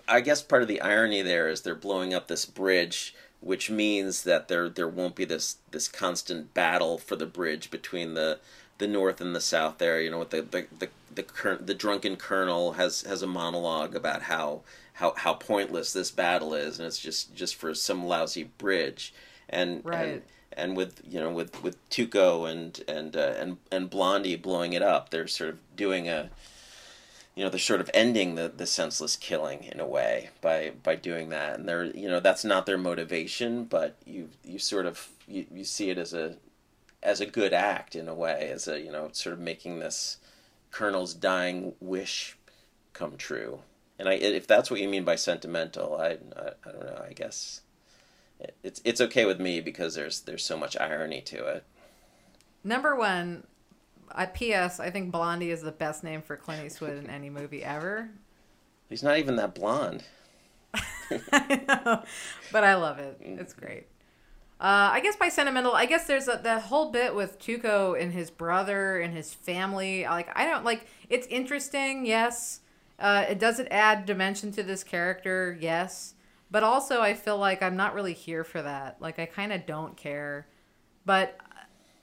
[0.08, 4.24] I guess part of the irony there is they're blowing up this bridge, which means
[4.24, 8.38] that there there won't be this this constant battle for the bridge between the
[8.78, 10.00] the north and the south there.
[10.00, 14.22] You know, with the the the the, the drunken colonel has has a monologue about
[14.22, 14.62] how
[15.02, 19.12] how how pointless this battle is, and it's just just for some lousy bridge,
[19.48, 20.08] and right.
[20.08, 24.74] and and with you know with with Tuco and and uh, and and Blondie blowing
[24.74, 26.30] it up, they're sort of doing a
[27.34, 30.94] you know they're sort of ending the, the senseless killing in a way by by
[30.94, 31.58] doing that.
[31.58, 35.64] And they're you know that's not their motivation but you you sort of you, you
[35.64, 36.36] see it as a
[37.02, 40.18] as a good act in a way as a you know sort of making this
[40.70, 42.36] colonel's dying wish
[42.92, 43.58] come true
[43.98, 47.12] and I if that's what you mean by sentimental I I, I don't know I
[47.12, 47.62] guess
[48.62, 51.64] it's it's okay with me because there's there's so much irony to it
[52.64, 53.44] number one
[54.14, 54.80] I, P.S.
[54.80, 58.10] I think Blondie is the best name for Clint Eastwood in any movie ever.
[58.88, 60.04] He's not even that blonde.
[61.32, 62.02] I know,
[62.50, 63.18] but I love it.
[63.20, 63.86] It's great.
[64.60, 68.12] Uh, I guess by sentimental, I guess there's a, that whole bit with Tuco and
[68.12, 70.04] his brother and his family.
[70.04, 70.86] Like I don't like.
[71.08, 72.60] It's interesting, yes.
[73.02, 76.14] Uh, it doesn't add dimension to this character, yes.
[76.52, 78.98] But also, I feel like I'm not really here for that.
[79.00, 80.46] Like I kind of don't care.
[81.04, 81.36] But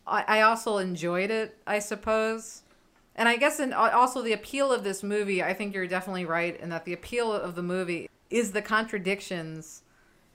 [0.06, 2.64] I, I also enjoyed it, I suppose.
[3.16, 6.60] And I guess and also the appeal of this movie, I think you're definitely right
[6.60, 9.84] in that the appeal of the movie is the contradictions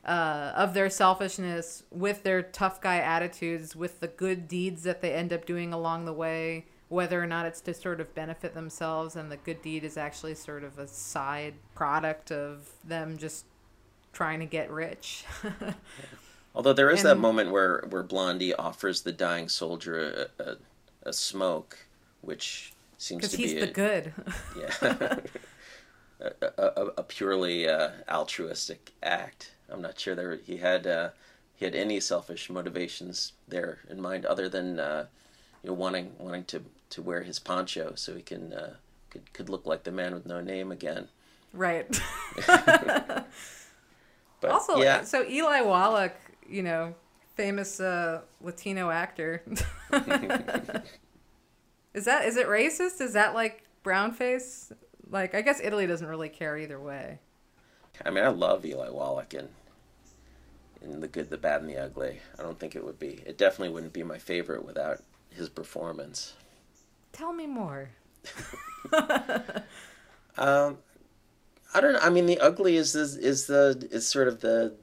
[0.07, 5.13] uh, of their selfishness with their tough guy attitudes, with the good deeds that they
[5.13, 9.17] end up doing along the way, whether or not it's to sort of benefit themselves,
[9.17, 13.47] and the good deed is actually sort of a side product of them just
[14.13, 15.25] trying to get rich.
[16.55, 20.57] Although there is and, that moment where, where Blondie offers the dying soldier a, a,
[21.03, 21.79] a smoke,
[22.21, 24.13] which seems to be the a, good.
[24.59, 25.19] yeah,
[26.21, 29.53] a, a, a, purely uh, altruistic act.
[29.69, 31.11] I'm not sure there he had uh,
[31.57, 35.07] he had any selfish motivations there in mind, other than uh,
[35.65, 38.75] you know wanting wanting to, to wear his poncho so he can uh,
[39.11, 41.09] could could look like the man with no name again.
[41.53, 41.89] Right.
[42.47, 43.27] but,
[44.43, 45.05] also, yeah.
[45.05, 46.15] so Eli Wallach
[46.49, 46.95] you know,
[47.35, 49.43] famous uh, Latino actor.
[51.95, 53.01] is that is it racist?
[53.01, 54.73] Is that like brown face?
[55.11, 57.19] Like I guess Italy doesn't really care either way.
[58.05, 59.49] I mean, I love Eli Wallach and
[60.83, 62.21] in The Good, the Bad, and the Ugly.
[62.39, 63.23] I don't think it would be.
[63.25, 65.01] It definitely wouldn't be my favorite without
[65.35, 66.35] his performance.
[67.13, 67.91] Tell me more.
[70.37, 70.79] um,
[71.75, 72.01] I don't know.
[72.01, 74.75] I mean, The Ugly is is, is the is sort of the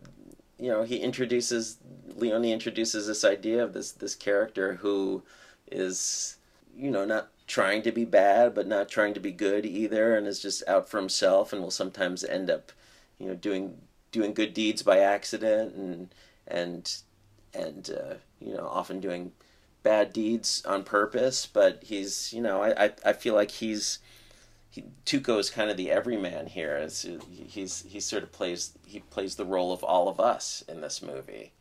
[0.60, 1.78] you know he introduces
[2.16, 5.24] Leone introduces this idea of this this character who
[5.72, 6.38] is
[6.76, 10.28] you know not trying to be bad but not trying to be good either and
[10.28, 12.72] is just out for himself and will sometimes end up
[13.18, 13.78] you know doing
[14.12, 16.14] doing good deeds by accident and
[16.48, 17.02] and
[17.54, 19.32] and uh, you know often doing
[19.84, 24.00] bad deeds on purpose but he's you know I, I, I feel like he's
[24.72, 26.78] he, Tuco is kind of the everyman here.
[26.78, 30.80] It's, he's he sort of plays he plays the role of all of us in
[30.80, 31.52] this movie,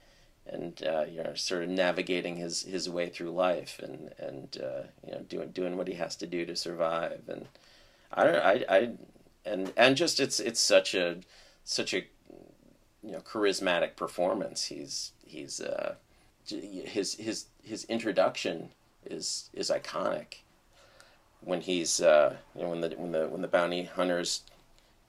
[0.46, 4.83] and uh, you know sort of navigating his, his way through life and and uh,
[5.04, 7.22] you know doing doing what he has to do to survive.
[7.28, 7.48] And
[8.12, 8.90] I don't I I
[9.44, 11.18] and and just it's it's such a
[11.64, 12.04] such a
[13.02, 14.66] you know charismatic performance.
[14.66, 15.96] He's he's uh,
[16.46, 18.70] his his his introduction
[19.05, 20.42] is is iconic.
[21.40, 24.42] When he's uh, you know when the when the when the bounty hunters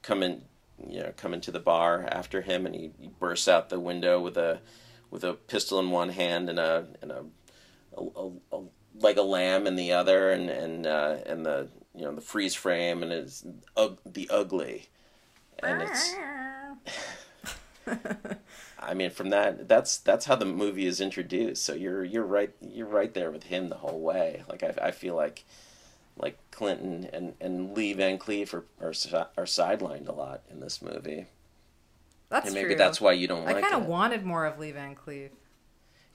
[0.02, 0.44] come in
[0.88, 4.20] you know come into the bar after him and he, he bursts out the window
[4.20, 4.62] with a
[5.10, 7.26] with a pistol in one hand and a and a,
[7.98, 8.62] a, a, a
[9.00, 12.56] like a lamb in the other and and uh, and the you know the freeze
[12.56, 14.88] frame and it's uh, the ugly.
[15.60, 16.15] And it's
[18.82, 22.52] I mean from that that's that's how the movie is introduced so you're you're right
[22.62, 25.46] you're right there with him the whole way like I, I feel like
[26.17, 28.94] like Clinton and, and Lee Van Cleef are, are
[29.38, 31.28] are sidelined a lot in this movie.
[32.30, 32.78] That's and maybe true.
[32.78, 33.58] that's why you don't like it.
[33.58, 35.30] I like kind of wanted more of Lee Van Cleef.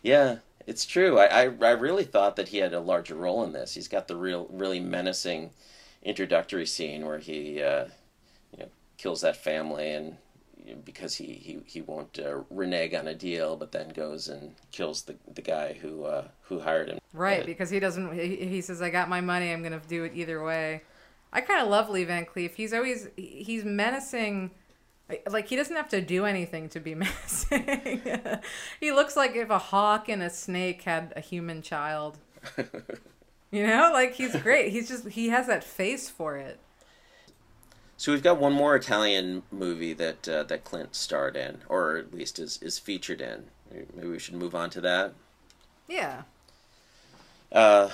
[0.03, 1.19] Yeah, it's true.
[1.19, 3.75] I, I I really thought that he had a larger role in this.
[3.75, 5.51] He's got the real really menacing
[6.03, 7.87] introductory scene where he uh,
[8.53, 10.17] you know kills that family and
[10.85, 15.03] because he, he, he won't uh, renege on a deal, but then goes and kills
[15.03, 16.99] the the guy who uh, who hired him.
[17.13, 18.13] Right, because he doesn't.
[18.13, 19.53] He, he says, "I got my money.
[19.53, 20.83] I'm gonna do it either way."
[21.33, 22.55] I kind of love Lee Van Cleef.
[22.55, 24.53] He's always he's menacing.
[25.29, 28.03] Like he doesn't have to do anything to be menacing.
[28.81, 32.19] he looks like if a hawk and a snake had a human child.
[33.53, 34.73] You know, like he's great.
[34.73, 36.59] He's just he has that face for it.
[37.99, 42.13] So we've got one more Italian movie that uh, that Clint starred in, or at
[42.13, 43.45] least is is featured in.
[43.71, 45.15] Maybe we should move on to that.
[45.89, 46.23] Yeah.
[47.51, 47.91] Uh,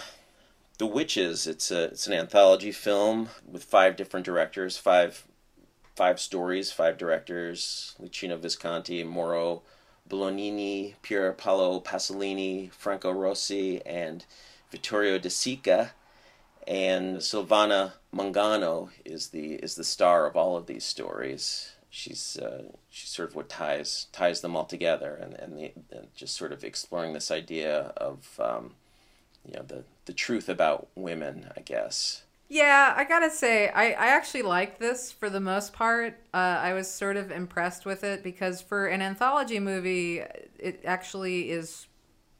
[0.79, 1.47] the Witches.
[1.47, 5.25] It's a it's an anthology film with five different directors, five
[5.95, 9.63] five stories, five directors: Luchino Visconti, Mauro
[10.09, 14.25] Bolognini, Pier Paolo Pasolini, Franco Rossi, and
[14.71, 15.91] Vittorio De Sica.
[16.67, 21.73] And Silvana Mangano is the is the star of all of these stories.
[21.91, 26.09] She's uh, she's sort of what ties ties them all together, and and, the, and
[26.15, 28.75] just sort of exploring this idea of um,
[29.45, 32.23] you know the the truth about women, I guess.
[32.49, 36.19] Yeah, I gotta say, I, I actually like this for the most part.
[36.35, 40.19] Uh, I was sort of impressed with it because for an anthology movie,
[40.59, 41.87] it actually is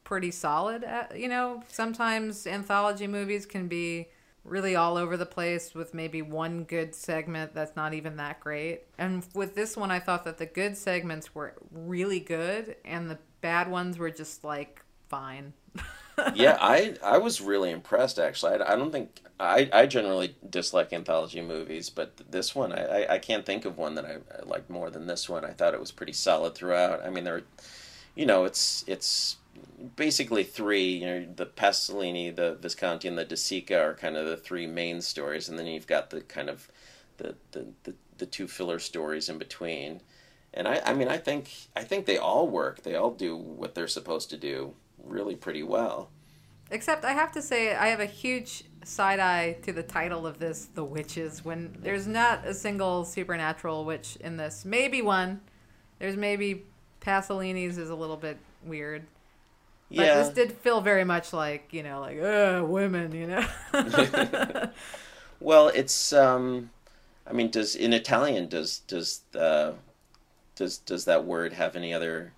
[0.05, 0.85] pretty solid.
[0.85, 4.09] Uh, you know, sometimes anthology movies can be
[4.45, 8.83] really all over the place with maybe one good segment that's not even that great.
[8.99, 13.19] And with this one, I thought that the good segments were really good and the
[13.41, 15.53] bad ones were just like fine.
[16.35, 18.61] yeah, I I was really impressed actually.
[18.61, 23.15] I, I don't think I, I generally dislike anthology movies, but this one I, I,
[23.15, 25.45] I can't think of one that I, I liked more than this one.
[25.45, 27.05] I thought it was pretty solid throughout.
[27.05, 27.43] I mean, there,
[28.15, 29.37] you know, it's it's
[29.97, 30.95] basically three.
[30.95, 34.67] You know, the Pasolini, the Visconti, and the De Sica are kind of the three
[34.67, 36.69] main stories, and then you've got the kind of
[37.19, 40.01] the the, the, the two filler stories in between.
[40.55, 42.83] And I, I mean, I think I think they all work.
[42.83, 46.11] They all do what they're supposed to do really pretty well.
[46.71, 50.39] Except I have to say I have a huge side eye to the title of
[50.39, 54.65] this, The Witches, when there's not a single supernatural witch in this.
[54.65, 55.41] Maybe one.
[55.99, 56.65] There's maybe
[57.01, 59.05] Pasolini's is a little bit weird.
[59.95, 60.15] But Yeah.
[60.23, 63.47] this did feel very much like, you know, like, uh, women, you know?
[65.41, 66.71] Well, it's um,
[67.27, 69.75] I mean, does in Italian does does the
[70.55, 72.33] does does that word have any other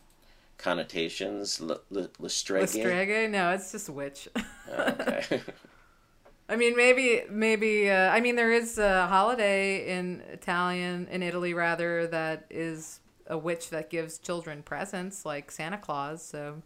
[0.58, 1.60] connotations?
[1.60, 3.30] L- l- Le streghe?
[3.30, 4.28] No, it's just witch.
[4.70, 5.42] Okay.
[6.48, 7.90] I mean, maybe, maybe.
[7.90, 13.38] Uh, I mean, there is a holiday in Italian, in Italy rather, that is a
[13.38, 16.22] witch that gives children presents, like Santa Claus.
[16.22, 16.62] So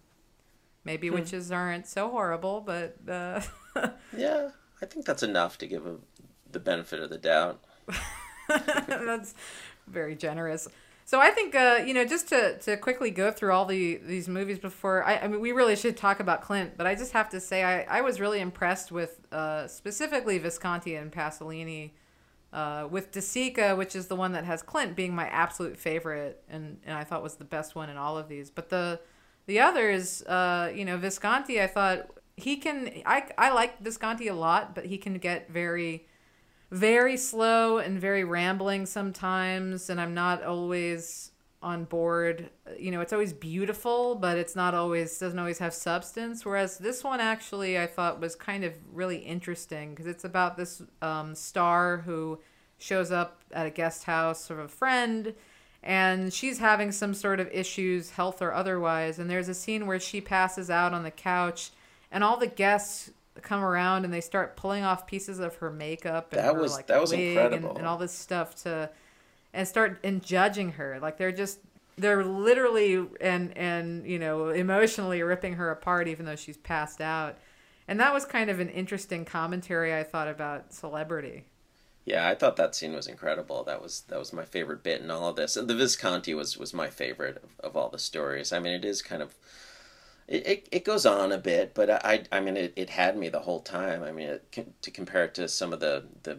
[0.89, 3.43] maybe witches aren't so horrible, but uh,
[4.17, 4.49] yeah,
[4.81, 5.97] I think that's enough to give a,
[6.51, 7.63] the benefit of the doubt.
[8.49, 9.35] that's
[9.87, 10.67] very generous.
[11.05, 14.29] So I think uh, you know just to, to quickly go through all the these
[14.29, 17.29] movies before I, I mean we really should talk about Clint, but I just have
[17.31, 21.91] to say I, I was really impressed with uh, specifically Visconti and Pasolini,
[22.53, 26.43] uh, with De Sica, which is the one that has Clint being my absolute favorite
[26.49, 28.51] and, and I thought was the best one in all of these.
[28.51, 29.01] But the
[29.49, 34.35] the others, uh, you know, Visconti, I thought he can I I like Visconti a
[34.35, 36.07] lot, but he can get very
[36.71, 41.33] very slow and very rambling sometimes and i'm not always
[41.63, 42.51] on board.
[42.79, 47.03] You know it's always beautiful but it's not always doesn't always have substance whereas this
[47.03, 52.03] one actually i thought was kind of really interesting because it's about this um, star
[52.05, 52.39] who
[52.77, 55.35] shows up at a guest house of a friend
[55.83, 60.01] and she's having some sort of issues health or otherwise and there's a scene where
[60.01, 61.71] she passes out on the couch
[62.11, 63.11] and all the guests
[63.43, 66.73] come around and they start pulling off pieces of her makeup and That her, was-
[66.73, 67.71] like that was wig incredible.
[67.71, 68.91] And, and all this stuff to
[69.55, 70.99] and start and judging her.
[71.01, 71.59] Like they're just
[71.97, 77.37] they're literally and and you know emotionally ripping her apart even though she's passed out.
[77.87, 81.45] And that was kind of an interesting commentary i thought about celebrity
[82.09, 83.65] yeah i thought that scene was incredible.
[83.65, 85.55] That was that was my favorite bit in all of this.
[85.55, 88.53] The visconti was was my favorite of, of all the stories.
[88.53, 89.35] I mean it is kind of
[90.27, 93.29] it, it, it goes on a bit but i i mean it, it had me
[93.29, 94.03] the whole time.
[94.03, 96.39] I mean it, to compare it to some of the the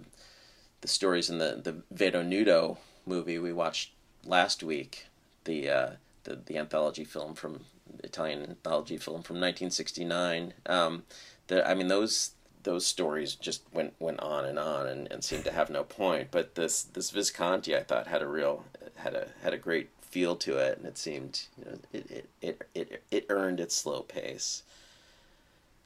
[0.82, 3.92] the stories in the the Vedo Nudo movie we watched
[4.26, 5.06] last week
[5.44, 5.90] the uh,
[6.24, 7.66] the the anthology film from
[8.04, 10.54] Italian anthology film from 1969.
[10.66, 11.04] Um,
[11.52, 12.32] I mean those
[12.64, 16.30] those stories just went went on and on and, and seemed to have no point.
[16.32, 20.36] But this this Visconti I thought had a real had a had a great feel
[20.38, 24.02] to it, and it seemed you know it it it it, it earned its slow
[24.02, 24.64] pace.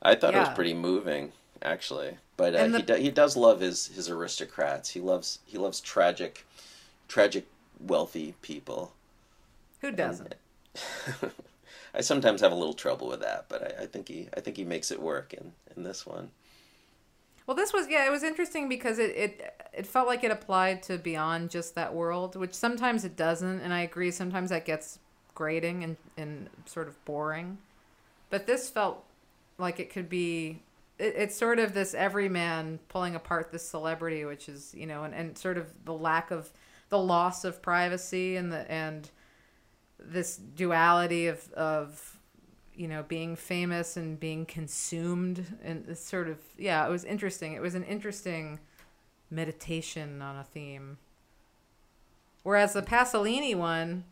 [0.01, 0.43] I thought yeah.
[0.43, 2.78] it was pretty moving actually, but uh, the...
[2.78, 4.89] he do, he does love his his aristocrats.
[4.89, 6.45] He loves he loves tragic
[7.07, 7.45] tragic
[7.80, 8.93] wealthy people.
[9.82, 10.36] Who doesn't?
[11.93, 14.57] I sometimes have a little trouble with that, but I, I, think he I think
[14.57, 16.32] he makes it work in, in this one.
[17.46, 20.84] Well, this was yeah, it was interesting because it, it it felt like it applied
[20.84, 24.12] to beyond just that world, which sometimes it doesn't, and I agree.
[24.12, 25.00] Sometimes that gets
[25.36, 27.58] grating and and sort of boring,
[28.30, 29.04] but this felt
[29.58, 30.62] like it could be.
[31.00, 35.14] It, it's sort of this everyman pulling apart this celebrity, which is you know, and,
[35.14, 36.52] and sort of the lack of
[36.89, 39.10] the loss of privacy and the and
[40.00, 42.12] this duality of of
[42.76, 47.53] you know being famous and being consumed and sort of yeah it was interesting.
[47.53, 48.59] It was an interesting
[49.30, 50.97] meditation on a theme.
[52.43, 54.05] Whereas the pasolini one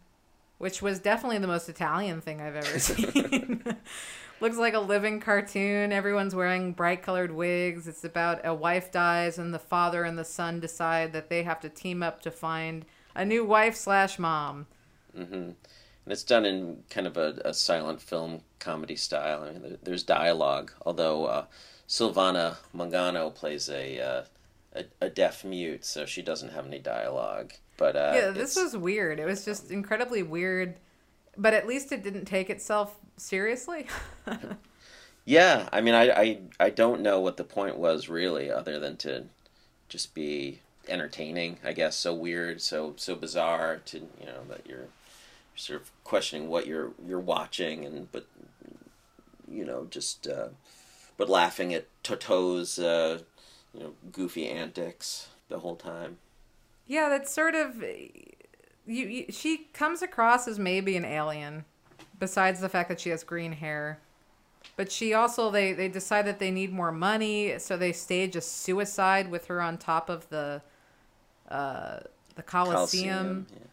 [0.57, 3.63] which was definitely the most italian thing i've ever seen
[4.41, 5.93] looks like a living cartoon.
[5.93, 7.87] Everyone's wearing bright colored wigs.
[7.87, 11.61] It's about a wife dies and the father and the son decide that they have
[11.61, 12.85] to team up to find
[13.15, 14.65] a new wife slash mom.
[15.17, 15.51] Mm-hmm
[16.11, 19.43] and it's done in kind of a, a silent film comedy style.
[19.43, 21.45] I mean, there's dialogue, although uh,
[21.87, 24.23] Silvana Mangano plays a, uh,
[24.75, 27.53] a, a deaf mute, so she doesn't have any dialogue.
[27.77, 29.21] But uh, yeah, this was weird.
[29.21, 30.75] It was just incredibly weird,
[31.37, 33.87] but at least it didn't take itself seriously.
[35.25, 38.97] yeah, I mean, I, I I don't know what the point was really, other than
[38.97, 39.27] to
[39.87, 40.59] just be
[40.89, 41.59] entertaining.
[41.63, 44.89] I guess so weird, so so bizarre to you know that you're
[45.61, 48.25] sort of questioning what you're you're watching and but
[49.49, 50.47] you know just uh,
[51.17, 53.19] but laughing at Totò's uh,
[53.73, 56.17] you know goofy antics the whole time.
[56.87, 58.25] Yeah, that's sort of you,
[58.85, 59.25] you.
[59.29, 61.65] She comes across as maybe an alien,
[62.19, 63.99] besides the fact that she has green hair.
[64.75, 68.41] But she also they they decide that they need more money, so they stage a
[68.41, 70.61] suicide with her on top of the
[71.49, 71.99] uh,
[72.35, 72.75] the Coliseum.
[72.75, 73.67] Coliseum yeah.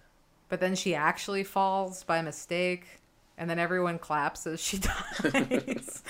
[0.49, 3.01] But then she actually falls by mistake,
[3.37, 4.79] and then everyone claps as she
[5.13, 6.03] dies.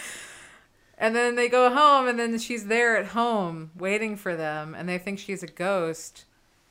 [0.97, 4.89] and then they go home, and then she's there at home waiting for them, and
[4.89, 6.25] they think she's a ghost,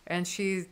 [0.06, 0.66] and she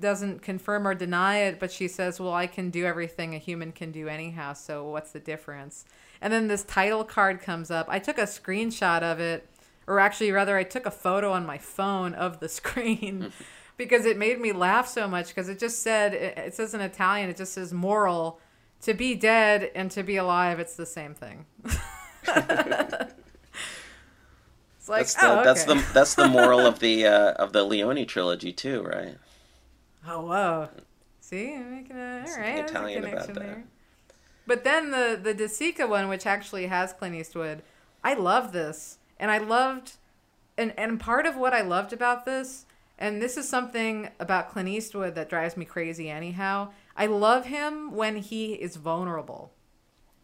[0.00, 3.72] doesn't confirm or deny it, but she says, "Well, I can do everything a human
[3.72, 5.84] can do anyhow, so what's the difference?"
[6.20, 7.86] And then this title card comes up.
[7.88, 9.48] I took a screenshot of it,
[9.86, 13.32] or actually, rather, I took a photo on my phone of the screen
[13.84, 17.28] because it made me laugh so much because it just said it says in Italian
[17.28, 18.38] it just says moral
[18.80, 21.46] to be dead and to be alive it's the same thing.
[21.64, 21.78] it's
[24.88, 25.44] like that's the, oh, okay.
[25.44, 29.16] that's the that's the moral of the uh, of the Leone trilogy too, right?
[30.06, 30.68] Oh whoa!
[31.20, 32.58] See, I'm making a all right.
[32.58, 33.34] Italian about that.
[33.34, 33.64] There.
[34.46, 37.62] But then the the De Sica one, which actually has Clint Eastwood,
[38.02, 39.92] I love this, and I loved,
[40.56, 42.66] and and part of what I loved about this
[43.02, 46.70] and this is something about Clint Eastwood that drives me crazy anyhow.
[46.96, 49.52] I love him when he is vulnerable.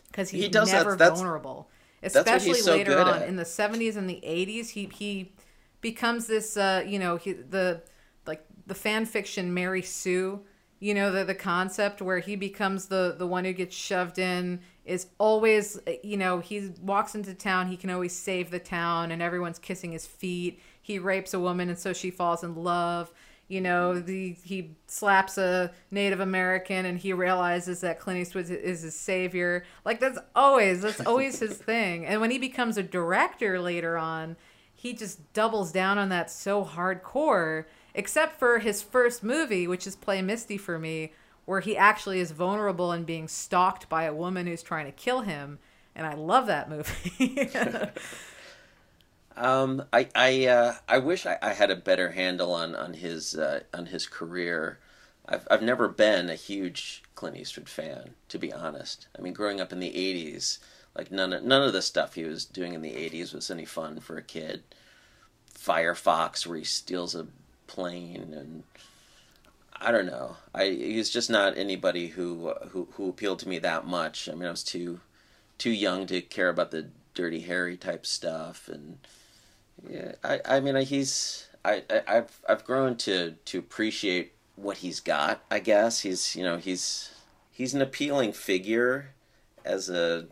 [0.06, 1.68] Because he's he does, never that's, that's, vulnerable.
[2.04, 3.28] Especially so later on at.
[3.28, 5.32] in the 70s and the 80s, he he
[5.80, 7.82] becomes this uh, you know, he the
[8.28, 10.40] like the fan fiction Mary Sue,
[10.78, 14.60] you know, the the concept where he becomes the the one who gets shoved in
[14.84, 19.20] is always you know, he walks into town, he can always save the town and
[19.20, 23.12] everyone's kissing his feet he rapes a woman and so she falls in love.
[23.46, 28.82] You know the he slaps a native american and he realizes that clint eastwood is
[28.82, 29.64] his savior.
[29.84, 32.06] Like that's always that's always his thing.
[32.06, 34.36] And when he becomes a director later on
[34.74, 39.94] he just doubles down on that so hardcore except for his first movie which is
[39.94, 41.12] play misty for me
[41.44, 45.20] where he actually is vulnerable and being stalked by a woman who's trying to kill
[45.20, 45.58] him.
[45.94, 47.50] And i love that movie
[49.38, 53.36] Um, I I uh, I wish I, I, had a better handle on on his
[53.36, 54.80] uh, on his career.
[55.28, 59.06] I've I've never been a huge Clint Eastwood fan, to be honest.
[59.16, 60.58] I mean, growing up in the '80s,
[60.96, 63.64] like none of, none of the stuff he was doing in the '80s was any
[63.64, 64.64] fun for a kid.
[65.56, 67.28] Firefox, where he steals a
[67.68, 68.64] plane, and
[69.80, 70.36] I don't know.
[70.52, 74.28] I he's just not anybody who who who appealed to me that much.
[74.28, 74.98] I mean, I was too
[75.58, 78.98] too young to care about the Dirty Harry type stuff, and
[79.88, 85.00] yeah, I I mean, he's I, I I've I've grown to to appreciate what he's
[85.00, 85.44] got.
[85.50, 87.10] I guess he's you know he's
[87.50, 89.10] he's an appealing figure
[89.64, 90.26] as a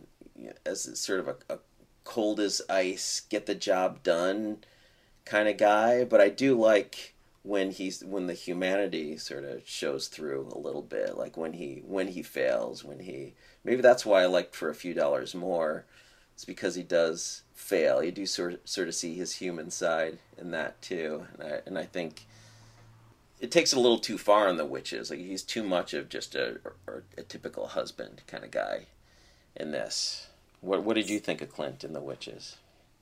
[0.65, 1.59] as sort of a, a
[2.03, 4.59] cold as ice, get the job done
[5.25, 6.03] kind of guy.
[6.03, 10.81] But I do like when he's when the humanity sort of shows through a little
[10.81, 13.33] bit, like when he when he fails, when he
[13.63, 15.85] maybe that's why I liked for a few dollars more.
[16.37, 18.03] It's because he does fail.
[18.03, 21.79] You do sort sort of see his human side in that too, and I and
[21.79, 22.27] I think
[23.39, 25.09] it takes it a little too far on the witches.
[25.09, 28.85] Like he's too much of just a, a, a typical husband kind of guy
[29.55, 30.27] in this.
[30.61, 32.57] What what did you think of Clint in the witches?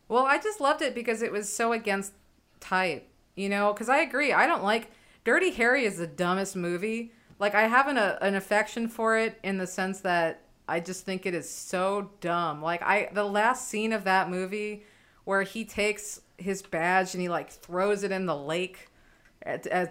[0.08, 2.14] Well, I just loved it because it was so against
[2.62, 3.06] type,
[3.36, 3.74] you know.
[3.74, 4.92] Because I agree, I don't like
[5.26, 7.12] Dirty Harry is the dumbest movie.
[7.38, 11.06] Like I have an a, an affection for it in the sense that I just
[11.06, 12.62] think it is so dumb.
[12.62, 14.84] Like I the last scene of that movie
[15.24, 18.90] where he takes his badge and he like throws it in the lake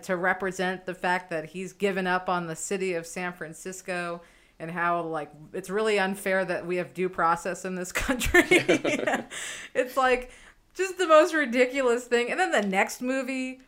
[0.03, 4.21] to represent the fact that he's given up on the city of San Francisco
[4.59, 8.43] and how like it's really unfair that we have due process in this country.
[9.75, 10.31] it's like
[10.75, 12.31] just the most ridiculous thing.
[12.31, 13.61] And then the next movie,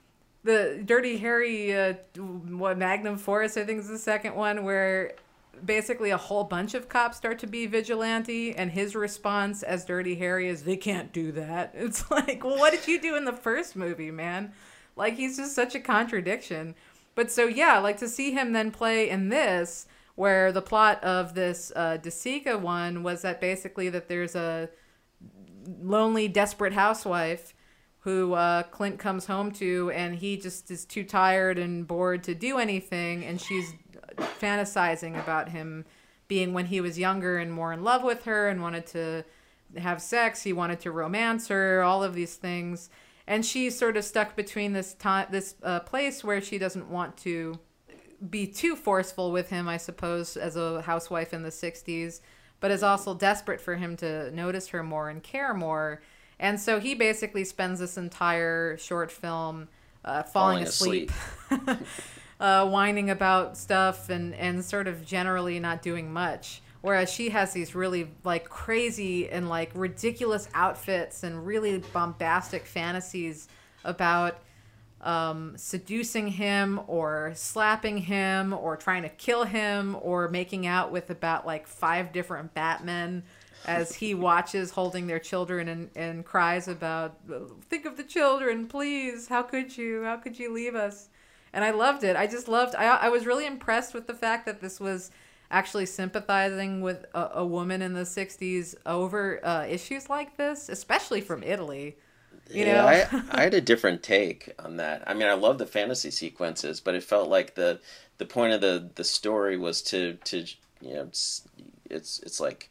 [0.43, 5.13] the Dirty Harry, uh, what Magnum Force, I think is the second one, where
[5.65, 10.17] basically a whole bunch of cops start to be vigilante, and his response as Dirty
[10.17, 13.33] Harry is, "They can't do that." It's like, well, what did you do in the
[13.33, 14.53] first movie, man?
[14.97, 16.75] Like he's just such a contradiction.
[17.15, 21.35] But so yeah, like to see him then play in this, where the plot of
[21.35, 24.69] this uh, De one was that basically that there's a
[25.81, 27.55] lonely, desperate housewife
[28.01, 32.37] who uh, Clint comes home to, and he just is too tired and bored to
[32.37, 33.73] do anything, and she's
[34.17, 35.85] fantasizing about him
[36.29, 39.25] being when he was younger and more in love with her and wanted to
[39.77, 40.43] have sex.
[40.43, 42.91] He wanted to romance her, all of these things
[43.27, 47.17] and she's sort of stuck between this time this uh, place where she doesn't want
[47.17, 47.59] to
[48.31, 52.21] be too forceful with him i suppose as a housewife in the 60s
[52.61, 56.01] but is also desperate for him to notice her more and care more
[56.39, 59.69] and so he basically spends this entire short film
[60.05, 61.11] uh, falling, falling, asleep,
[61.51, 61.87] asleep.
[62.41, 66.63] uh, whining about stuff and, and sort of generally not doing much.
[66.83, 73.49] Whereas she has these really like crazy and like ridiculous outfits and really bombastic fantasies
[73.85, 74.39] about
[75.01, 81.11] um, seducing him or slapping him or trying to kill him or making out with
[81.11, 83.23] about like five different Batmen
[83.67, 87.17] as he watches holding their children and, and cries about
[87.69, 89.29] think of the children please.
[89.29, 90.03] How could you?
[90.03, 91.09] How could you leave us
[91.53, 94.47] and i loved it i just loved i, I was really impressed with the fact
[94.47, 95.11] that this was
[95.51, 101.21] actually sympathizing with a, a woman in the 60s over uh, issues like this, especially
[101.21, 101.97] from Italy.
[102.51, 102.87] You yeah, know?
[102.87, 105.03] I, I had a different take on that.
[105.07, 107.81] I mean, I love the fantasy sequences, but it felt like the
[108.19, 110.45] the point of the, the story was to to
[110.81, 111.47] you know it's
[111.91, 112.71] it's, it's like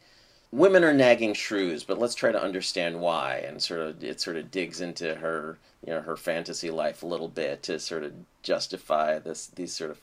[0.52, 3.44] women are nagging shrews, but let's try to understand why.
[3.48, 7.08] And sort of it sort of digs into her you know her fantasy life a
[7.08, 10.02] little bit to sort of justify this these sort of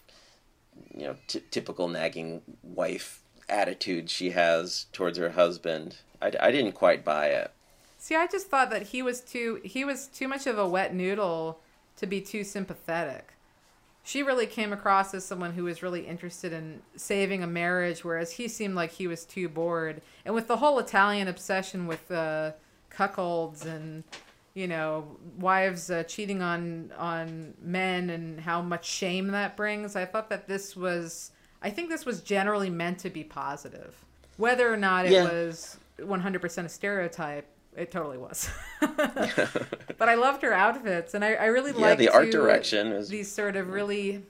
[0.94, 5.98] you know t- typical nagging wife attitude she has towards her husband.
[6.20, 7.50] I, I didn't quite buy it.
[7.98, 10.94] See, I just thought that he was too he was too much of a wet
[10.94, 11.60] noodle
[11.96, 13.34] to be too sympathetic.
[14.04, 18.32] She really came across as someone who was really interested in saving a marriage, whereas
[18.32, 20.02] he seemed like he was too bored.
[20.24, 22.52] And with the whole Italian obsession with uh,
[22.90, 24.04] cuckolds and
[24.54, 30.04] you know wives uh, cheating on on men and how much shame that brings i
[30.04, 31.30] thought that this was
[31.62, 34.04] i think this was generally meant to be positive
[34.36, 35.24] whether or not it yeah.
[35.24, 37.46] was 100% a stereotype
[37.76, 38.50] it totally was
[38.80, 43.08] but i loved her outfits and i, I really yeah, liked the art direction was...
[43.08, 44.22] these sort of really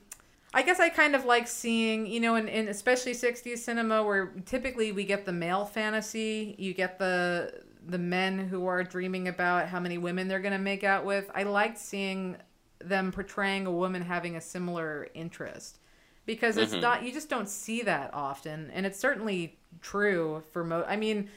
[0.55, 4.35] I guess I kind of like seeing, you know, in, in especially 60s cinema where
[4.45, 9.67] typically we get the male fantasy, you get the the men who are dreaming about
[9.69, 11.31] how many women they're going to make out with.
[11.35, 12.37] I liked seeing
[12.79, 15.79] them portraying a woman having a similar interest
[16.27, 16.83] because it's mm-hmm.
[16.83, 21.29] not you just don't see that often and it's certainly true for most I mean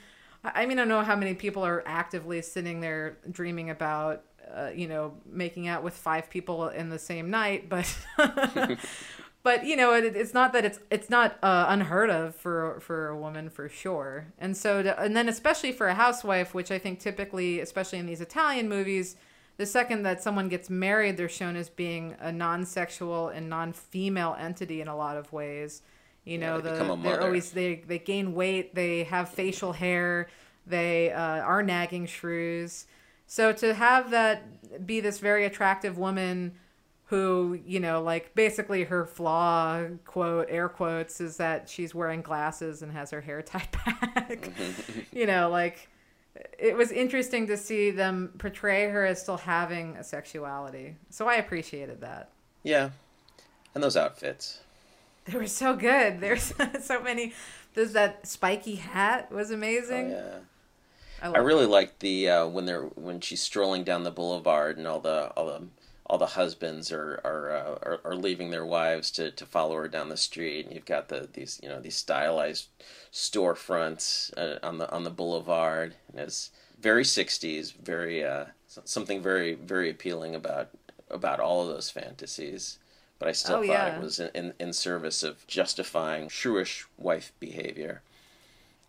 [0.53, 4.23] I mean I don't know how many people are actively sitting there dreaming about
[4.55, 7.97] uh, you know making out with five people in the same night but
[9.45, 13.09] but you know, it, it's not that it's it's not uh, unheard of for for
[13.09, 14.33] a woman for sure.
[14.39, 18.07] And so, to, and then especially for a housewife, which I think typically, especially in
[18.07, 19.17] these Italian movies,
[19.57, 24.81] the second that someone gets married, they're shown as being a non-sexual and non-female entity
[24.81, 25.83] in a lot of ways.
[26.25, 30.27] You know, they the they're always they they gain weight, they have facial hair,
[30.65, 32.87] they uh, are nagging shrews.
[33.27, 36.53] So to have that be this very attractive woman
[37.05, 42.81] who, you know, like basically her flaw, quote, air quotes, is that she's wearing glasses
[42.81, 44.49] and has her hair tied back.
[45.11, 45.87] you know, like
[46.57, 50.95] it was interesting to see them portray her as still having a sexuality.
[51.09, 52.31] So I appreciated that.
[52.63, 52.89] Yeah,
[53.75, 54.61] and those outfits.
[55.31, 56.21] They were so good.
[56.21, 56.53] There's
[56.83, 57.33] so many.
[57.73, 60.13] There's that spiky hat was amazing.
[60.13, 60.41] Oh,
[61.21, 61.29] yeah.
[61.29, 64.85] I, I really liked the uh, when they're when she's strolling down the boulevard and
[64.85, 65.63] all the all the
[66.05, 69.87] all the husbands are are, uh, are are leaving their wives to, to follow her
[69.87, 72.67] down the street and you've got the these you know these stylized
[73.11, 79.55] storefronts uh, on the on the boulevard and it's very 60s very uh, something very
[79.55, 80.69] very appealing about
[81.09, 82.77] about all of those fantasies
[83.19, 83.87] but I still Oh, thought yeah.
[83.87, 88.03] it was in, in in service of justifying shrewish wife behavior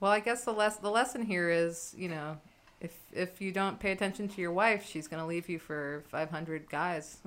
[0.01, 2.39] Well, I guess the less the lesson here is, you know,
[2.81, 6.31] if if you don't pay attention to your wife, she's gonna leave you for five
[6.31, 7.19] hundred guys.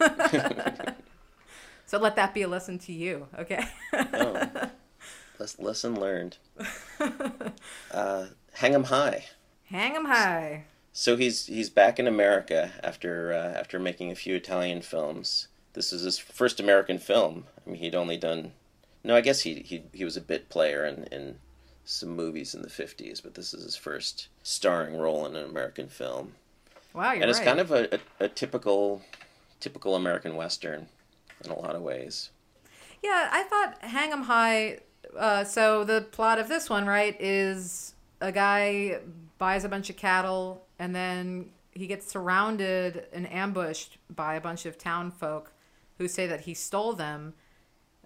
[1.86, 3.64] so let that be a lesson to you, okay?
[4.12, 4.42] Oh,
[5.58, 6.38] lesson learned.
[7.90, 9.26] Uh, hang 'em high.
[9.70, 10.64] Hang Hang 'em high.
[10.92, 15.48] So he's he's back in America after uh, after making a few Italian films.
[15.78, 17.44] This is his first American film.
[17.64, 18.50] I mean, he'd only done.
[19.04, 21.38] No, I guess he he he was a bit player in in
[21.84, 25.86] some movies in the fifties, but this is his first starring role in an American
[25.88, 26.32] film,
[26.92, 27.22] Wow, you're right.
[27.22, 27.46] and it's right.
[27.46, 29.02] kind of a, a, a typical
[29.60, 30.88] typical American western
[31.44, 32.30] in a lot of ways.
[33.00, 34.80] Yeah, I thought Hang 'em High.
[35.16, 38.98] Uh, so the plot of this one, right, is a guy
[39.38, 44.66] buys a bunch of cattle and then he gets surrounded and ambushed by a bunch
[44.66, 45.52] of town folk
[45.98, 47.34] who say that he stole them.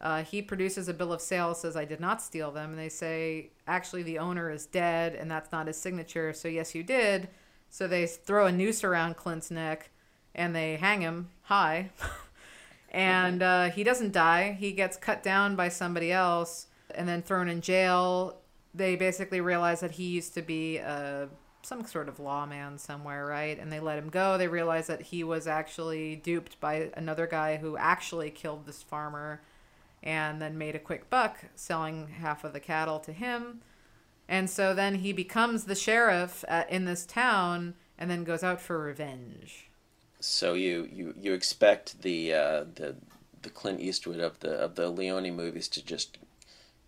[0.01, 2.71] Uh, he produces a bill of sale, says, I did not steal them.
[2.71, 6.33] And they say, actually, the owner is dead and that's not his signature.
[6.33, 7.29] So, yes, you did.
[7.71, 9.91] So they throw a noose around Clint's neck
[10.35, 11.91] and they hang him high.
[12.91, 14.57] and uh, he doesn't die.
[14.59, 18.39] He gets cut down by somebody else and then thrown in jail.
[18.75, 21.27] They basically realize that he used to be uh,
[21.63, 23.59] some sort of lawman somewhere, right?
[23.59, 24.37] And they let him go.
[24.37, 29.41] They realize that he was actually duped by another guy who actually killed this farmer
[30.03, 33.61] and then made a quick buck selling half of the cattle to him.
[34.29, 38.61] And so then he becomes the sheriff at, in this town and then goes out
[38.61, 39.69] for revenge.
[40.21, 42.97] So you you, you expect the uh, the
[43.43, 46.19] the Clint Eastwood of the of the Leone movies to just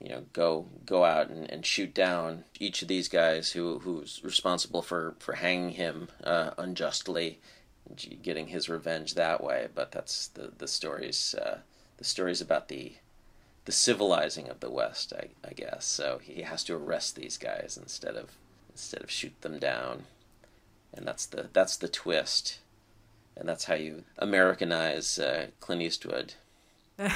[0.05, 4.21] you know go go out and, and shoot down each of these guys who who's
[4.23, 7.41] responsible for for hanging him uh, unjustly,
[8.23, 9.69] getting his revenge that way.
[9.75, 11.59] But that's the the stories uh,
[11.97, 12.93] the stories about the
[13.65, 15.87] the civilizing of the West, I, I guess.
[15.87, 18.33] So he has to arrest these guys instead of
[18.71, 20.05] instead of shoot them down,
[20.93, 22.59] and that's the that's the twist
[23.37, 26.35] and that's how you Americanize uh, Clint Eastwood,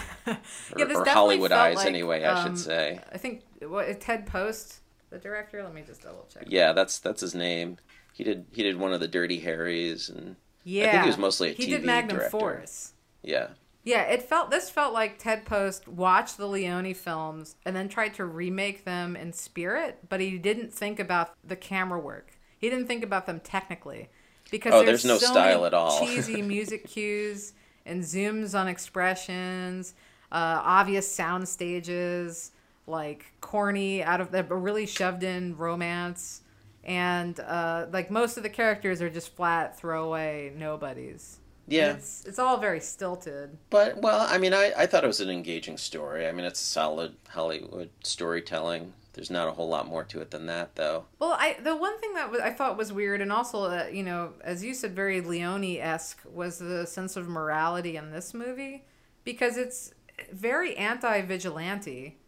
[0.76, 3.00] Yeah, this or definitely Hollywoodize felt like, anyway, I um, should say.
[3.12, 5.62] I think what Ted Post, the director.
[5.62, 6.44] Let me just double check.
[6.46, 7.78] Yeah, that's that's his name.
[8.12, 11.18] He did he did one of the Dirty Harrys, and Yeah, I think he was
[11.18, 12.30] mostly a he TV did Magnum director.
[12.30, 12.92] Force.
[13.22, 13.48] yeah,
[13.84, 18.14] Yeah, it felt this felt like Ted Post watched the Leone films and then tried
[18.14, 22.32] to remake them in spirit, but he didn't think about the camera work.
[22.58, 24.08] He didn't think about them technically
[24.50, 26.00] because Oh, there's, there's no so style at all.
[26.00, 27.52] cheesy music cues
[27.88, 29.94] and zooms on expressions,
[30.30, 32.52] uh, obvious sound stages,
[32.86, 36.42] like corny out of the really shoved in romance,
[36.84, 41.38] and uh, like most of the characters are just flat throwaway nobodies.
[41.66, 41.92] yeah.
[41.94, 43.56] It's it's all very stilted.
[43.70, 46.26] But well, I mean, I I thought it was an engaging story.
[46.26, 48.94] I mean, it's a solid Hollywood storytelling.
[49.12, 51.06] There's not a whole lot more to it than that, though.
[51.18, 54.34] Well, I the one thing that I thought was weird, and also uh, you know,
[54.42, 58.84] as you said, very Leone esque was the sense of morality in this movie,
[59.24, 59.92] because it's
[60.32, 62.18] very anti vigilante,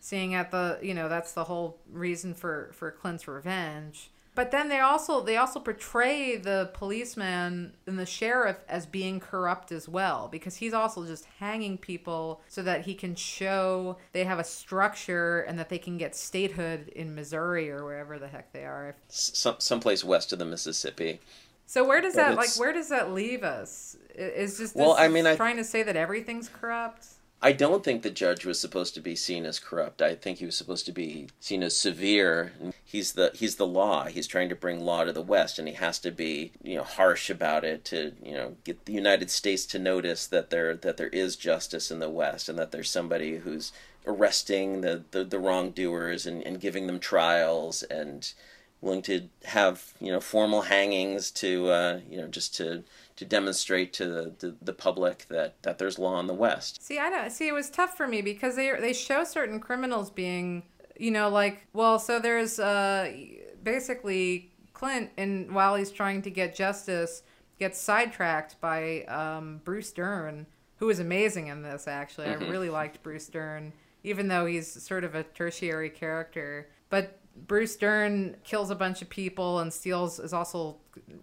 [0.00, 4.10] seeing at the you know that's the whole reason for for Clint's revenge.
[4.38, 9.72] But then they also they also portray the policeman and the sheriff as being corrupt
[9.72, 14.38] as well because he's also just hanging people so that he can show they have
[14.38, 18.62] a structure and that they can get statehood in Missouri or wherever the heck they
[18.62, 18.94] are.
[19.08, 21.18] Some someplace west of the Mississippi.
[21.66, 23.96] So where does But that like where does that leave us?
[24.14, 27.08] Is just Well, I mean, I- trying to say that everything's corrupt?
[27.40, 30.02] I don't think the judge was supposed to be seen as corrupt.
[30.02, 32.52] I think he was supposed to be seen as severe.
[32.84, 34.06] He's the he's the law.
[34.06, 36.82] He's trying to bring law to the West, and he has to be you know
[36.82, 40.96] harsh about it to you know get the United States to notice that there that
[40.96, 43.72] there is justice in the West, and that there's somebody who's
[44.04, 48.32] arresting the the, the wrongdoers and, and giving them trials and
[48.80, 52.82] willing to have you know formal hangings to uh, you know just to
[53.18, 56.80] to demonstrate to the, the, the, public that, that there's law in the West.
[56.80, 57.48] See, I don't see.
[57.48, 60.62] It was tough for me because they they show certain criminals being,
[60.96, 63.12] you know, like well, so there's uh,
[63.60, 67.24] basically Clint, and while he's trying to get justice,
[67.58, 70.46] gets sidetracked by um, Bruce Dern,
[70.76, 71.88] who is amazing in this.
[71.88, 72.44] Actually, mm-hmm.
[72.44, 73.72] I really liked Bruce Dern,
[74.04, 76.70] even though he's sort of a tertiary character.
[76.88, 80.76] But Bruce Dern kills a bunch of people and steals is also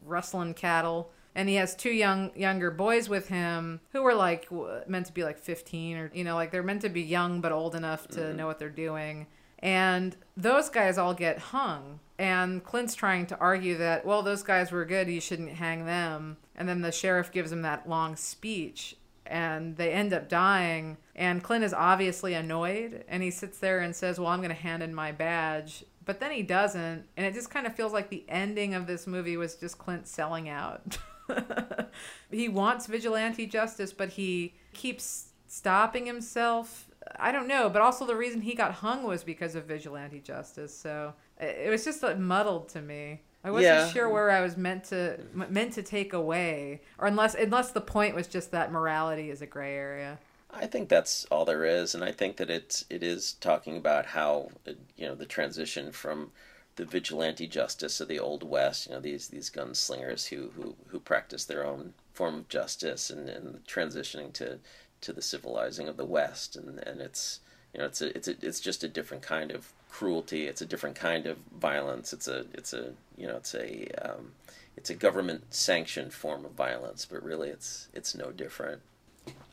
[0.04, 4.48] rustling cattle and he has two young younger boys with him who are like
[4.88, 7.52] meant to be like 15 or you know like they're meant to be young but
[7.52, 8.38] old enough to mm-hmm.
[8.38, 9.28] know what they're doing.
[9.60, 12.00] And those guys all get hung.
[12.18, 16.38] And clint's trying to argue that well those guys were good you shouldn't hang them.
[16.56, 20.98] And then the sheriff gives him that long speech and they end up dying.
[21.16, 24.56] And clint is obviously annoyed and he sits there and says well i'm going to
[24.56, 25.84] hand in my badge.
[26.06, 29.06] But then he doesn't and it just kind of feels like the ending of this
[29.06, 30.98] movie was just clint selling out
[32.32, 36.88] he wants vigilante justice, but he keeps stopping himself.
[37.18, 40.76] I don't know, but also the reason he got hung was because of vigilante justice.
[40.76, 43.22] So it was just like muddled to me.
[43.44, 43.88] I wasn't yeah.
[43.90, 48.16] sure where I was meant to meant to take away, or unless unless the point
[48.16, 50.18] was just that morality is a gray area.
[50.52, 54.08] I think that's all there is, and I think that it's it is talking about
[54.08, 56.32] how uh, you know the transition from
[56.76, 61.00] the vigilante justice of the old west you know these these gunslingers who who who
[61.00, 64.58] practice their own form of justice and, and transitioning to
[65.02, 66.56] to the civilizing of the west.
[66.56, 67.40] And and it's
[67.74, 70.48] you know it's a it's a, it's just a different kind of cruelty.
[70.48, 72.14] It's a different kind of violence.
[72.14, 74.32] It's a it's a you know it's a um,
[74.76, 78.82] it's a government sanctioned form of violence but really it's it's no different.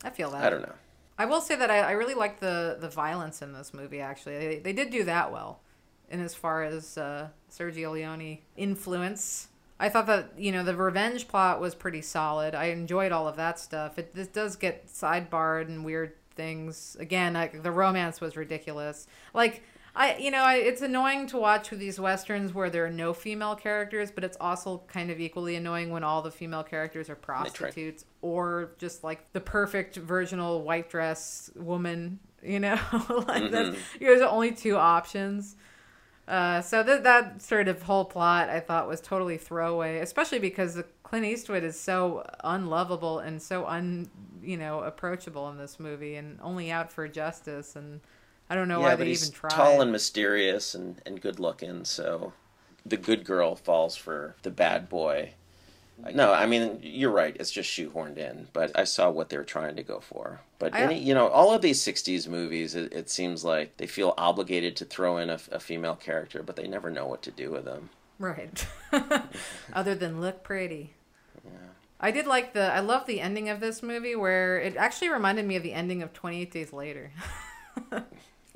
[0.05, 0.45] I feel that.
[0.45, 0.75] I don't know.
[1.18, 4.39] I will say that i, I really like the the violence in this movie actually.
[4.39, 5.61] They, they did do that well
[6.12, 9.48] in as far as uh, Sergio Leone influence.
[9.80, 12.54] I thought that you know the revenge plot was pretty solid.
[12.54, 13.98] I enjoyed all of that stuff.
[13.98, 16.96] It this does get sidebarred and weird things.
[17.00, 19.06] Again, like, the romance was ridiculous.
[19.34, 19.62] Like
[19.94, 23.12] I, you know, I, it's annoying to watch with these westerns where there are no
[23.12, 27.14] female characters, but it's also kind of equally annoying when all the female characters are
[27.14, 32.20] prostitutes or just like the perfect virginal white dress woman.
[32.42, 33.50] You know, like mm-hmm.
[33.52, 35.56] that's there's only two options.
[36.29, 40.81] Uh, so th- that sort of whole plot I thought was totally throwaway, especially because
[41.03, 44.09] Clint Eastwood is so unlovable and so un,
[44.43, 47.75] you know, approachable in this movie, and only out for justice.
[47.75, 48.01] And
[48.49, 49.51] I don't know yeah, why they even tried.
[49.51, 52.33] Tall and mysterious and and good looking, so
[52.87, 55.35] the good girl falls for the bad boy,
[56.14, 57.36] no, I mean you're right.
[57.38, 60.40] It's just shoehorned in, but I saw what they're trying to go for.
[60.59, 64.14] But any, you know, all of these '60s movies, it, it, seems like they feel
[64.16, 67.50] obligated to throw in a, a, female character, but they never know what to do
[67.50, 67.90] with them.
[68.18, 68.66] Right.
[69.72, 70.94] Other than look pretty.
[71.44, 71.50] Yeah.
[72.00, 72.72] I did like the.
[72.72, 76.03] I love the ending of this movie where it actually reminded me of the ending
[76.03, 77.11] of 28 Days Later.
[77.92, 78.05] Are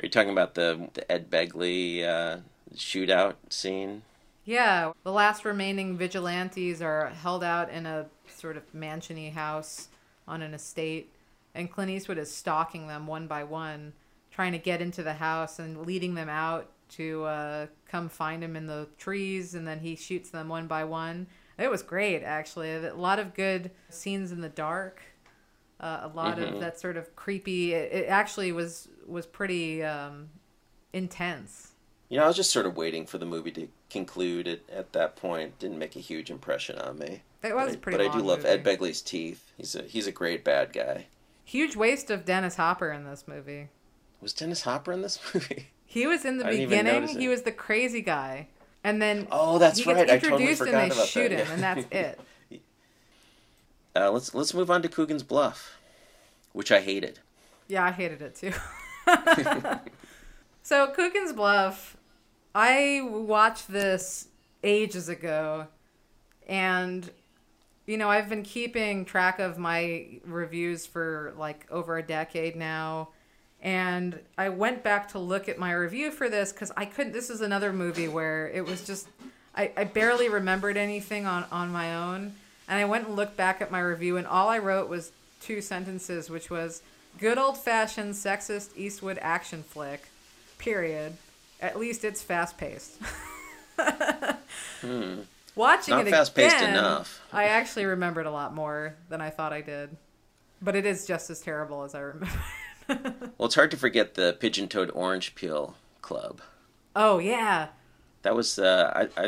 [0.03, 2.39] you talking about the the Ed Begley uh,
[2.75, 4.03] shootout scene?
[4.47, 9.89] Yeah, the last remaining vigilantes are held out in a sort of mansiony house
[10.29, 11.13] on an estate,
[11.53, 13.93] and Clint Eastwood is stalking them one by one,
[14.31, 18.55] trying to get into the house and leading them out to uh, come find him
[18.55, 21.27] in the trees, and then he shoots them one by one.
[21.59, 22.73] It was great, actually.
[22.73, 25.03] A lot of good scenes in the dark.
[25.81, 26.55] Uh, a lot mm-hmm.
[26.55, 27.75] of that sort of creepy.
[27.75, 30.29] It, it actually was was pretty um,
[30.93, 31.73] intense.
[32.09, 34.47] You know, I was just sort of waiting for the movie to conclude.
[34.47, 37.23] It at that point didn't make a huge impression on me.
[37.43, 38.05] It was but pretty.
[38.05, 38.51] I, but I do love movie.
[38.51, 39.53] Ed Begley's teeth.
[39.57, 41.07] He's a he's a great bad guy.
[41.45, 43.69] Huge waste of Dennis Hopper in this movie.
[44.21, 45.69] Was Dennis Hopper in this movie?
[45.85, 47.09] He was in the beginning.
[47.09, 48.49] He was the crazy guy,
[48.85, 50.07] and then oh, that's he right.
[50.07, 51.47] Gets introduced I totally and they shoot that.
[51.47, 52.21] him, and that's it.
[53.95, 55.79] Uh, let's let's move on to Coogan's Bluff,
[56.53, 57.21] which I hated.
[57.69, 58.53] Yeah, I hated it too.
[60.63, 61.96] so Coogan's Bluff
[62.59, 64.29] I watched this
[64.65, 65.67] ages ago,
[66.49, 67.11] and
[67.85, 73.11] you know I've been keeping track of my reviews for like over a decade now.
[73.61, 77.13] And I went back to look at my review for this because I couldn't.
[77.13, 79.07] This is another movie where it was just
[79.55, 82.37] I, I barely remembered anything on, on my own.
[82.69, 85.61] And I went and looked back at my review, and all I wrote was two
[85.61, 86.83] sentences, which was
[87.19, 90.09] good old fashioned sexist Eastwood action flick.
[90.57, 91.19] Period.
[91.61, 92.99] At least it's fast paced.
[94.81, 95.21] Hmm.
[95.55, 97.23] Watching Not it fast-paced again, enough.
[97.33, 99.97] I actually remembered a lot more than I thought I did.
[100.61, 102.31] But it is just as terrible as I remember.
[103.37, 106.41] Well, it's hard to forget the Pigeon Toed Orange Peel Club.
[106.95, 107.69] oh yeah.
[108.23, 109.25] That was uh, I, I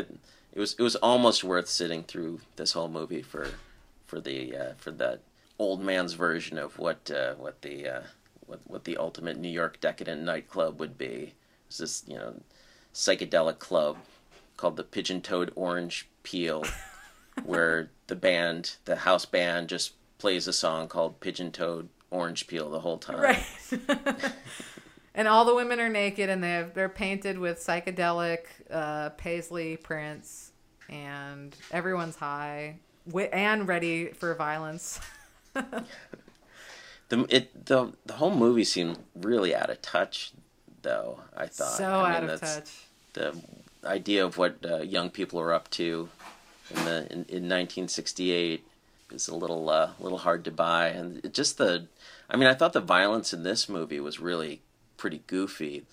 [0.53, 3.49] it was it was almost worth sitting through this whole movie for
[4.07, 5.19] for the uh, for that
[5.57, 8.01] old man's version of what uh, what the uh,
[8.45, 11.33] what what the ultimate New York decadent nightclub would be.
[11.69, 12.41] It's this you know
[12.93, 13.97] psychedelic club
[14.57, 16.65] called the Pigeon Toed Orange Peel,
[17.45, 22.69] where the band the house band just plays a song called Pigeon Toed Orange Peel
[22.69, 23.21] the whole time.
[23.21, 23.45] Right.
[25.15, 28.39] and all the women are naked and they have, they're painted with psychedelic
[28.69, 30.51] uh, paisley prints
[30.89, 34.99] and everyone's high wi- and ready for violence.
[37.09, 40.31] The it the the whole movie seemed really out of touch,
[40.81, 41.19] though.
[41.35, 42.71] I thought so I mean, out of touch.
[43.13, 43.35] The
[43.83, 46.09] idea of what uh, young people are up to
[46.71, 48.63] in the in, in 1968
[49.11, 51.87] is a little uh, little hard to buy, and it just the
[52.29, 54.61] I mean I thought the violence in this movie was really
[54.97, 55.85] pretty goofy.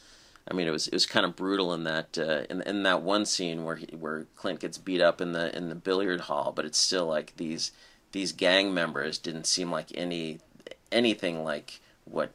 [0.49, 3.03] I mean, it was it was kind of brutal in that uh, in in that
[3.03, 6.53] one scene where he, where Clint gets beat up in the in the billiard hall,
[6.55, 7.72] but it's still like these
[8.12, 10.41] these gang members didn't seem like any
[10.93, 12.30] anything like what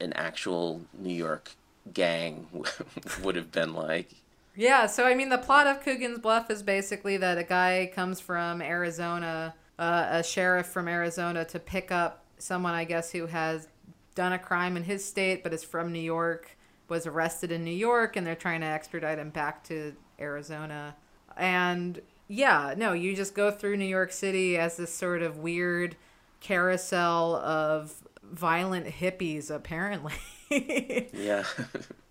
[0.00, 1.52] an actual New York
[1.92, 2.46] gang
[3.22, 4.10] would have been like.
[4.56, 8.20] Yeah, so I mean, the plot of Coogan's Bluff is basically that a guy comes
[8.20, 13.68] from Arizona, uh, a sheriff from Arizona, to pick up someone, I guess, who has
[14.14, 16.56] done a crime in his state but is from New York,
[16.88, 20.96] was arrested in New York, and they're trying to extradite him back to Arizona.
[21.36, 25.96] And yeah, no, you just go through New York City as this sort of weird
[26.40, 30.14] carousel of violent hippies, apparently.
[30.50, 31.44] Yeah.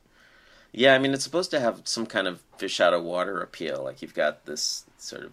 [0.72, 3.84] yeah, I mean it's supposed to have some kind of fish out of water appeal.
[3.84, 5.32] Like you've got this sort of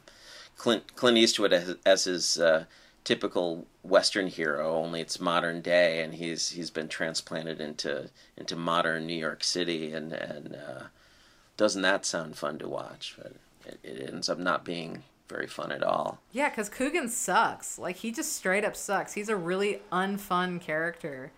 [0.57, 2.65] Clint Clint Eastwood as, as his uh,
[3.05, 9.07] typical Western hero, only it's modern day, and he's he's been transplanted into into modern
[9.07, 10.83] New York City, and and uh,
[11.57, 13.17] doesn't that sound fun to watch?
[13.17, 13.35] But
[13.67, 16.21] it, it ends up not being very fun at all.
[16.33, 17.79] Yeah, because Coogan sucks.
[17.79, 19.15] Like, he just straight up sucks.
[19.15, 21.33] He's a really unfun character.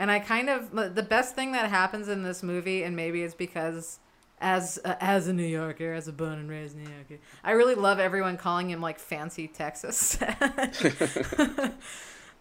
[0.00, 3.34] And I kind of, the best thing that happens in this movie, and maybe it's
[3.34, 3.98] because
[4.40, 7.74] as uh, as a New Yorker, as a born and raised New Yorker, I really
[7.74, 10.16] love everyone calling him like fancy Texas.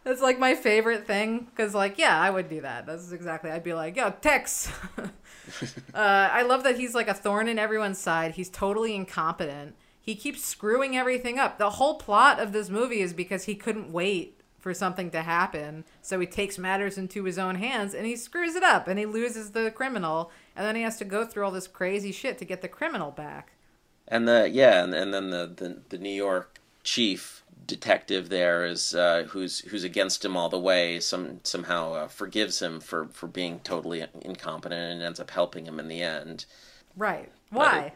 [0.06, 2.86] That's like my favorite thing because, like, yeah, I would do that.
[2.86, 3.52] That's exactly.
[3.52, 4.72] I'd be like, yo, Tex.
[4.98, 5.10] uh,
[5.94, 8.36] I love that he's like a thorn in everyone's side.
[8.36, 9.76] He's totally incompetent.
[10.00, 11.58] He keeps screwing everything up.
[11.58, 15.86] The whole plot of this movie is because he couldn't wait for something to happen,
[16.02, 19.06] so he takes matters into his own hands and he screws it up and he
[19.06, 22.46] loses the criminal, and then he has to go through all this crazy shit to
[22.46, 23.54] get the criminal back.
[24.08, 28.96] And the yeah, and, and then the, the the New York chief detective there is
[28.96, 31.00] uh, who's who's against him all the way.
[31.00, 35.80] Some somehow uh, forgives him for for being totally incompetent and ends up helping him
[35.80, 36.46] in the end.
[36.98, 37.32] Right?
[37.50, 37.94] Why?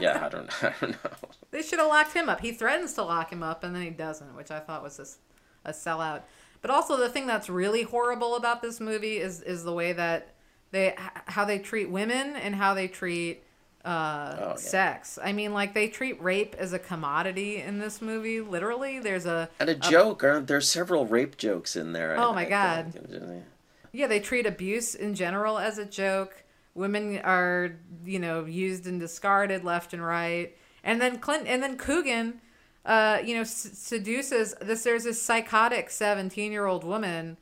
[0.00, 1.10] Yeah, I don't I don't know.
[1.50, 2.40] They should have locked him up.
[2.40, 5.18] He threatens to lock him up, and then he doesn't, which I thought was just
[5.66, 6.22] a sellout.
[6.62, 10.34] But also, the thing that's really horrible about this movie is is the way that
[10.70, 10.94] they
[11.26, 13.42] how they treat women and how they treat
[13.84, 14.54] uh, Oh, yeah.
[14.56, 15.16] sex.
[15.22, 18.40] I mean, like they treat rape as a commodity in this movie.
[18.40, 20.60] Literally, there's a And a joke, aren't there?
[20.60, 22.16] Several rape jokes in there.
[22.18, 22.92] Oh I- my I God.
[22.92, 23.44] think.
[23.92, 26.42] Yeah, they treat abuse in general as a joke.
[26.74, 30.54] Women are, you know, used and discarded left and right.
[30.84, 32.40] And then Clint and then Coogan,
[32.86, 34.84] uh, you know, seduces this.
[34.84, 37.36] There's this psychotic 17 year old woman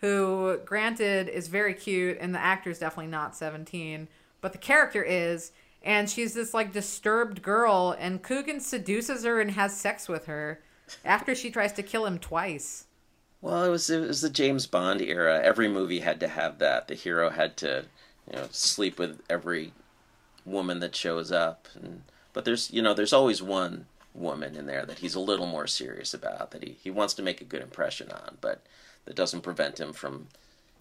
[0.00, 4.08] who, granted, is very cute, and the actor's definitely not 17,
[4.40, 5.52] but the character is.
[5.84, 10.60] And she's this like disturbed girl, and Coogan seduces her and has sex with her
[11.04, 12.86] after she tries to kill him twice.
[13.40, 15.40] Well, it was it was the James Bond era.
[15.40, 16.88] Every movie had to have that.
[16.88, 17.84] The hero had to,
[18.28, 19.72] you know, sleep with every
[20.44, 21.68] woman that shows up.
[21.80, 23.86] And but there's you know there's always one
[24.18, 27.22] woman in there that he's a little more serious about that he he wants to
[27.22, 28.62] make a good impression on, but
[29.04, 30.28] that doesn't prevent him from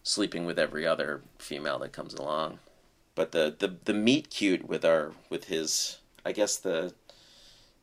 [0.03, 2.59] sleeping with every other female that comes along.
[3.15, 6.93] But the the the meet cute with our with his I guess the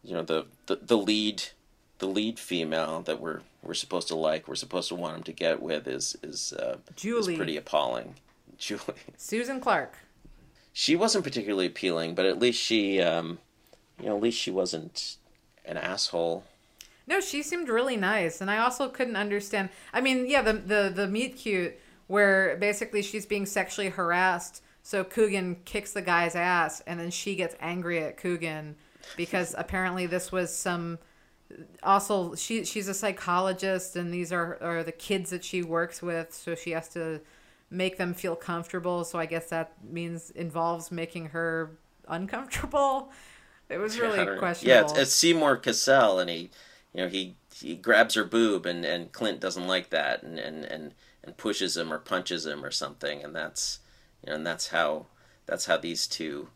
[0.03, 1.43] you know the the, the lead
[1.99, 5.33] the lead female that we're we're supposed to like, we're supposed to want him to
[5.33, 7.33] get with is is uh, Julie.
[7.33, 8.15] is pretty appalling.
[8.59, 8.81] Julie,
[9.17, 9.95] Susan Clark.
[10.73, 13.39] she wasn't particularly appealing, but at least she, um,
[13.99, 15.17] you know, at least she wasn't
[15.65, 16.45] an asshole.
[17.07, 19.69] No, she seemed really nice, and I also couldn't understand.
[19.93, 25.05] I mean, yeah, the the the meet cute where basically she's being sexually harassed, so
[25.05, 28.77] Coogan kicks the guy's ass, and then she gets angry at Coogan
[29.17, 30.99] because apparently this was some.
[31.83, 36.33] Also, she she's a psychologist, and these are are the kids that she works with,
[36.33, 37.21] so she has to
[37.71, 39.05] make them feel comfortable.
[39.05, 41.77] So I guess that means involves making her
[42.09, 43.13] uncomfortable.
[43.69, 44.75] It was really questionable.
[44.77, 46.51] Yeah, it's, it's Seymour Cassel, and he
[46.95, 50.65] you know he he grabs her boob and and Clint doesn't like that and and
[50.65, 53.81] and and pushes him or punches him or something and that's
[54.23, 55.07] you know and that's how
[55.47, 56.49] that's how these two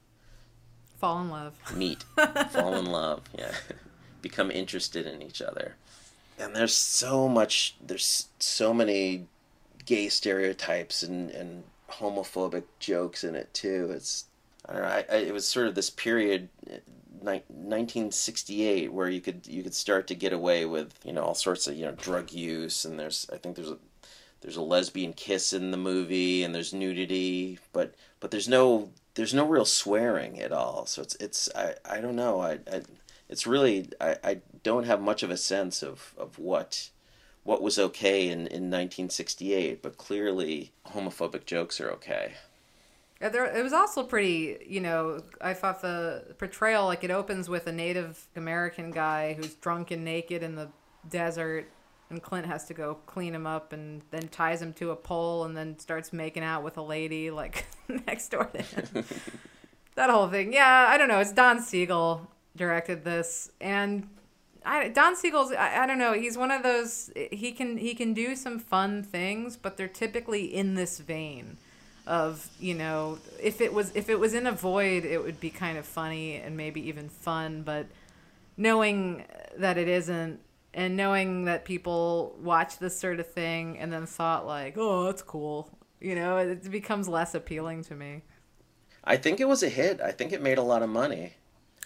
[0.97, 1.55] fall in love.
[1.77, 2.05] meet.
[2.51, 3.53] Fall in love yeah.
[4.23, 5.77] Become interested in each other.
[6.39, 9.27] And there's so much there's so many
[9.85, 13.91] gay stereotypes and and homophobic jokes in it too.
[13.93, 14.25] It's
[14.69, 16.49] I don't know I, I, it was sort of this period
[17.23, 21.66] 1968 where you could you could start to get away with you know all sorts
[21.66, 23.79] of you know drug use and there's I think there's a
[24.41, 29.35] there's a lesbian kiss in the movie and there's nudity but but there's no there's
[29.35, 30.87] no real swearing at all.
[30.87, 32.41] So it's it's I, I don't know.
[32.41, 32.83] I, I
[33.29, 36.91] it's really I, I don't have much of a sense of, of what
[37.43, 42.35] what was okay in, in 1968 but clearly homophobic jokes are okay
[43.21, 47.49] Uh, there, it was also pretty, you know, I thought the portrayal, like it opens
[47.49, 50.69] with a Native American guy who's drunk and naked in the
[51.09, 51.69] desert,
[52.11, 55.45] and Clint has to go clean him up and then ties him to a pole
[55.45, 57.66] and then starts making out with a lady, like,
[58.07, 59.05] next door to him.
[59.97, 60.53] that whole thing.
[60.53, 61.19] Yeah, I don't know.
[61.19, 64.09] It's Don Siegel directed this, and
[64.64, 68.12] I, Don Siegel's I, I don't know he's one of those he can he can
[68.12, 71.57] do some fun things but they're typically in this vein
[72.09, 75.51] of you know if it was if it was in a void it would be
[75.51, 77.87] kind of funny and maybe even fun but
[78.57, 79.25] knowing
[79.59, 80.41] that it isn't
[80.73, 85.23] and knowing that people watch this sort of thing and then thought like oh that's
[85.23, 88.23] cool you know it becomes less appealing to me.
[89.05, 90.01] I think it was a hit.
[90.01, 91.35] I think it made a lot of money.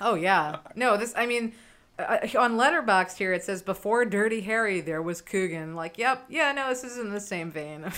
[0.01, 0.59] Oh yeah.
[0.75, 1.53] No this i mean
[1.99, 5.75] uh, on Letterboxd here it says before dirty harry there was coogan.
[5.75, 7.91] Like yep yeah no this is in the same vein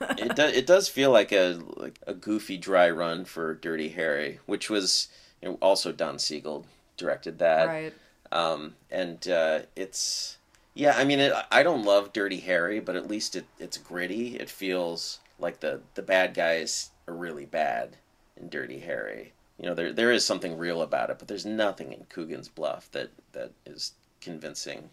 [0.00, 0.52] it does.
[0.54, 5.08] It does feel like a like a goofy dry run for Dirty Harry, which was
[5.42, 7.66] you know, also Don Siegel directed that.
[7.66, 7.94] Right.
[8.32, 10.38] Um, and uh, it's
[10.74, 10.96] yeah.
[10.96, 14.36] I mean, it, I don't love Dirty Harry, but at least it, it's gritty.
[14.36, 17.96] It feels like the the bad guys are really bad
[18.36, 19.32] in Dirty Harry.
[19.58, 22.90] You know, there there is something real about it, but there's nothing in Coogan's Bluff
[22.92, 24.90] that that is convincing.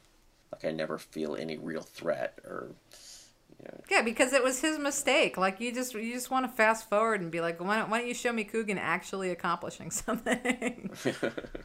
[0.52, 2.70] Like I never feel any real threat or
[3.90, 5.38] yeah, because it was his mistake.
[5.38, 8.00] Like you just you just want to fast forward and be like, why don't, why
[8.00, 10.92] don't you show me Coogan actually accomplishing something?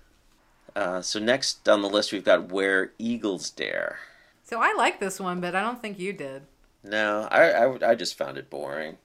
[0.76, 3.98] uh, so next on the list we've got Where Eagles Dare.
[4.44, 6.42] So I like this one, but I don't think you did.
[6.82, 8.96] No, I I, I just found it boring.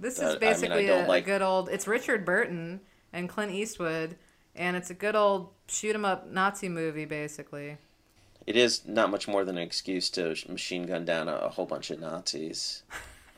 [0.00, 1.24] This but, is basically I mean, a, like...
[1.24, 1.68] a good old.
[1.68, 2.80] It's Richard Burton
[3.12, 4.16] and Clint Eastwood,
[4.54, 7.78] and it's a good old shoot 'em up Nazi movie, basically
[8.48, 11.66] it is not much more than an excuse to machine gun down a, a whole
[11.66, 12.82] bunch of Nazis.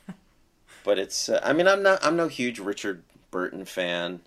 [0.84, 3.02] but it's uh, I mean I'm not I'm no huge Richard
[3.32, 4.20] Burton fan,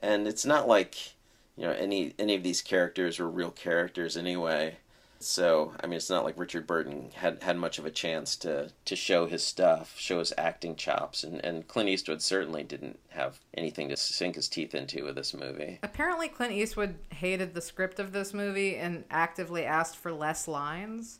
[0.00, 1.14] and it's not like
[1.56, 4.76] you know any any of these characters are real characters anyway.
[5.20, 8.70] So I mean, it's not like Richard Burton had had much of a chance to
[8.84, 13.40] to show his stuff, show his acting chops, and and Clint Eastwood certainly didn't have
[13.54, 15.80] anything to sink his teeth into with this movie.
[15.82, 21.18] Apparently, Clint Eastwood hated the script of this movie and actively asked for less lines,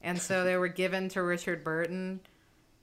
[0.00, 2.20] and so they were given to Richard Burton.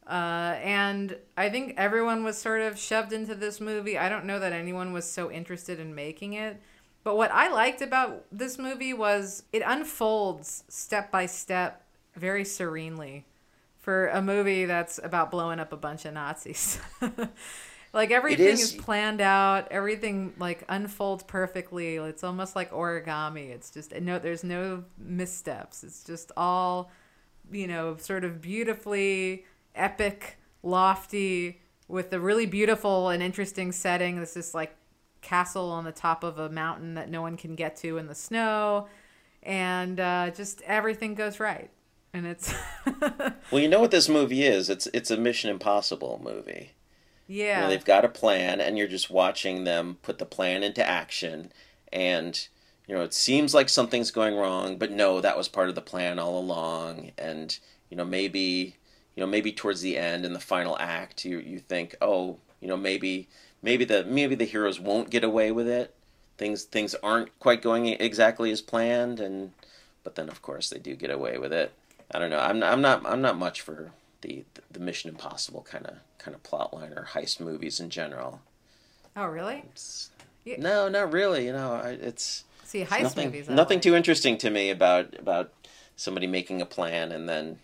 [0.05, 3.97] Uh, and I think everyone was sort of shoved into this movie.
[3.97, 6.59] I don't know that anyone was so interested in making it
[7.03, 11.85] but what I liked about this movie was it unfolds step by step
[12.15, 13.25] very serenely
[13.79, 16.79] for a movie that's about blowing up a bunch of Nazis.
[17.93, 18.61] like everything is...
[18.61, 21.95] is planned out, everything like unfolds perfectly.
[21.95, 23.49] It's almost like origami.
[23.49, 25.83] It's just no there's no missteps.
[25.83, 26.91] It's just all
[27.51, 29.45] you know, sort of beautifully
[29.75, 34.19] epic, lofty with a really beautiful and interesting setting.
[34.19, 34.75] This is like
[35.22, 38.15] castle on the top of a mountain that no one can get to in the
[38.15, 38.88] snow,
[39.43, 41.69] and uh, just everything goes right.
[42.13, 42.53] And it's
[43.51, 44.69] well, you know what this movie is?
[44.69, 46.72] It's it's a Mission Impossible movie.
[47.28, 50.63] Yeah, you know, they've got a plan, and you're just watching them put the plan
[50.63, 51.53] into action,
[51.93, 52.47] and
[52.88, 55.82] you know it seems like something's going wrong, but no, that was part of the
[55.82, 57.57] plan all along, and
[57.89, 58.76] you know maybe
[59.15, 62.67] you know maybe towards the end in the final act you you think oh you
[62.67, 63.28] know maybe
[63.62, 65.93] maybe the maybe the heroes won't get away with it.
[66.38, 69.51] Things things aren't quite going exactly as planned, and
[70.03, 71.74] but then of course they do get away with it.
[72.12, 72.39] I don't know.
[72.39, 73.91] I'm I'm not I'm not much for
[74.22, 78.41] the the Mission Impossible kind of kind of plot line or heist movies in general.
[79.16, 79.64] Oh, really?
[80.45, 80.55] Yeah.
[80.59, 81.45] No, not really.
[81.45, 83.49] You know, I, it's See, heist nothing movies.
[83.49, 83.84] Nothing like.
[83.84, 85.51] too interesting to me about about
[85.95, 87.59] somebody making a plan and then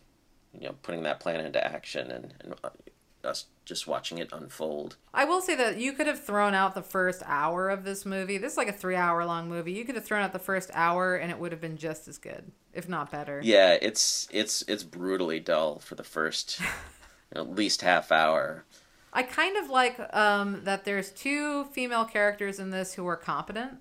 [0.53, 2.69] you know putting that plan into action and, and uh,
[3.23, 4.95] us just watching it unfold.
[5.13, 8.37] I will say that you could have thrown out the first hour of this movie.
[8.37, 9.73] This is like a three-hour long movie.
[9.73, 12.17] You could have thrown out the first hour, and it would have been just as
[12.17, 13.41] good, if not better.
[13.43, 16.61] Yeah, it's it's it's brutally dull for the first
[17.35, 18.63] at least half hour.
[19.11, 23.73] I kind of like um, that there's two female characters in this who are competent.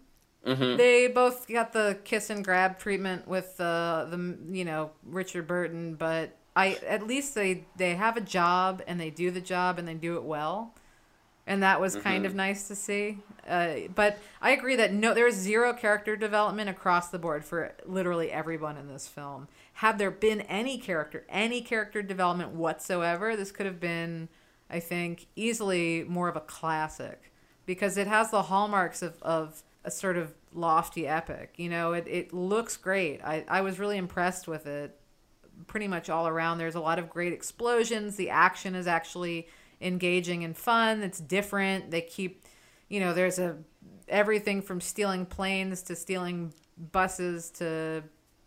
[0.45, 5.47] hmm They both got the kiss and grab treatment with uh, the you know Richard
[5.47, 9.79] Burton, but I at least they they have a job and they do the job
[9.79, 10.75] and they do it well,
[11.47, 13.19] and that was kind of nice to see.
[13.47, 17.75] Uh, but I agree that no, there is zero character development across the board for
[17.85, 19.49] literally everyone in this film.
[19.75, 24.29] Had there been any character, any character development whatsoever, this could have been,
[24.71, 27.31] I think, easily more of a classic
[27.67, 31.55] because it has the hallmarks of, of a sort of lofty epic.
[31.59, 33.21] You know, it, it looks great.
[33.23, 34.99] I, I was really impressed with it
[35.67, 36.59] pretty much all around.
[36.59, 38.17] There's a lot of great explosions.
[38.17, 39.49] The action is actually
[39.81, 41.03] engaging and fun.
[41.03, 41.91] It's different.
[41.91, 42.45] They keep,
[42.89, 43.57] you know, there's a
[44.09, 46.53] everything from stealing planes to stealing
[46.93, 48.03] buses to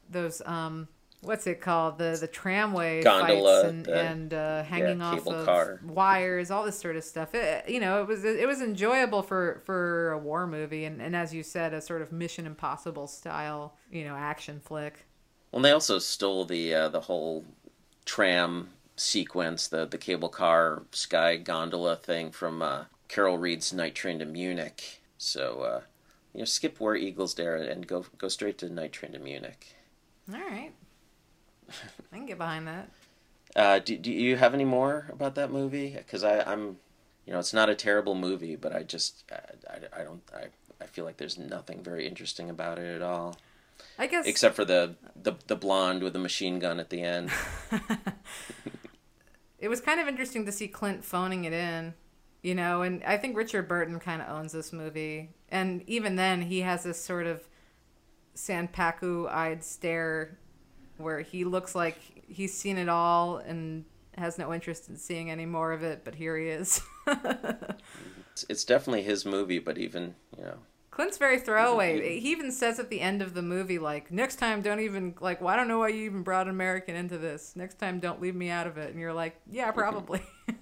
[0.09, 0.87] those um
[1.21, 5.45] what's it called the the tramway Gondola, fights and the- and uh, hanging off of
[5.45, 5.81] car.
[5.83, 9.61] wires all this sort of stuff it, you know it was it was enjoyable for
[9.65, 13.75] for a war movie and, and as you said a sort of mission impossible style
[13.91, 15.05] you know action flick
[15.51, 17.45] Well, they also stole the uh, the whole
[18.05, 24.19] tram sequence, the the cable car sky gondola thing from uh, Carol Reed's Night Train
[24.19, 25.01] to Munich.
[25.17, 25.81] So uh,
[26.33, 29.75] you know, skip Where Eagles Dare and go go straight to Night Train to Munich.
[30.31, 30.71] all right
[32.11, 32.89] i can get behind that
[33.55, 35.89] Uh, do, do you have any more about that movie?
[35.97, 36.77] Because I'm,
[37.25, 40.45] you know, it's not a terrible movie, but I just, I, I, I don't, I,
[40.81, 43.37] I feel like there's nothing very interesting about it at all,
[43.99, 47.29] i guess except for the, the, the blonde with the machine gun at the end.
[49.59, 51.93] it was kind of interesting to see Clint phoning it in,
[52.41, 55.29] you know, and I think Richard Burton kind of owns this movie.
[55.49, 57.47] And even then, he has this sort of
[58.35, 60.37] Sanpaku eyed stare
[60.97, 61.97] where he looks like
[62.27, 63.85] he's seen it all and
[64.17, 66.81] has no interest in seeing any more of it, but here he is.
[68.31, 70.59] It's, it's definitely his movie, but even, you know,
[70.91, 72.19] Clint's very throwaway.
[72.19, 75.39] He even says at the end of the movie, like, next time don't even, like,
[75.39, 77.55] well, I don't know why you even brought an American into this.
[77.55, 78.91] Next time don't leave me out of it.
[78.91, 80.21] And you're like, yeah, probably.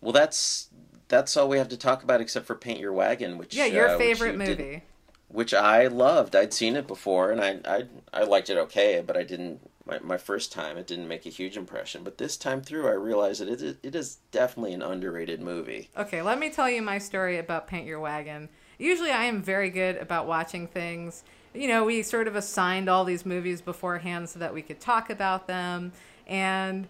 [0.00, 0.68] well, that's
[1.08, 3.88] that's all we have to talk about except for Paint Your Wagon, which yeah, your
[3.88, 4.54] uh, favorite you movie.
[4.54, 4.82] did-
[5.28, 6.34] which I loved.
[6.34, 7.82] I'd seen it before, and I I,
[8.12, 9.67] I liked it okay, but I didn't.
[9.88, 12.04] My, my first time, it didn't make a huge impression.
[12.04, 15.88] But this time through, I realized that it it is definitely an underrated movie.
[15.96, 18.48] Okay, let me tell you my story about Paint Your Wagon.
[18.78, 21.24] Usually, I am very good about watching things.
[21.54, 25.10] You know, we sort of assigned all these movies beforehand so that we could talk
[25.10, 25.92] about them.
[26.26, 26.86] And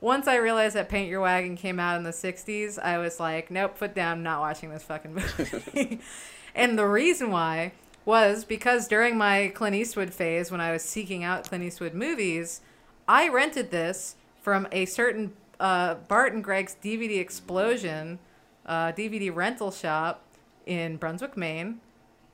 [0.00, 3.50] once I realized that Paint Your Wagon came out in the 60s, I was like,
[3.50, 6.00] nope, foot down, not watching this fucking movie.
[6.54, 7.72] and the reason why
[8.06, 12.62] was because during my Clint Eastwood phase, when I was seeking out Clint Eastwood movies,
[13.06, 18.18] I rented this from a certain uh, Bart and Greg's DVD Explosion
[18.64, 20.22] uh, DVD rental shop
[20.66, 21.80] in Brunswick, Maine,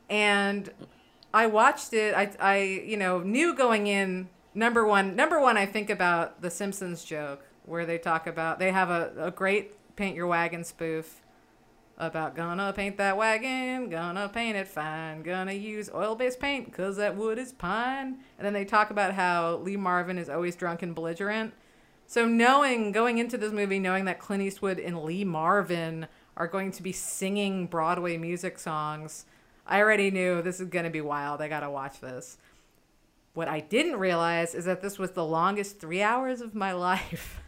[0.08, 0.70] and
[1.32, 2.14] I watched it.
[2.14, 4.28] I, I, you know, knew going in.
[4.54, 8.70] Number one, number one, I think about the Simpsons joke where they talk about they
[8.70, 11.21] have a, a great paint your wagon spoof
[11.98, 16.97] about gonna paint that wagon, gonna paint it fine, gonna use oil based paint because
[16.97, 18.19] that wood is pine.
[18.39, 21.55] And then they talk about how Lee Marvin is always drunk and belligerent.
[22.06, 26.06] So knowing going into this movie, knowing that Clint Eastwood and Lee Marvin
[26.36, 29.27] are going to be singing Broadway music songs,
[29.66, 31.40] I already knew this is gonna be wild.
[31.40, 32.39] I gotta watch this.
[33.35, 37.40] What I didn't realize is that this was the longest three hours of my life.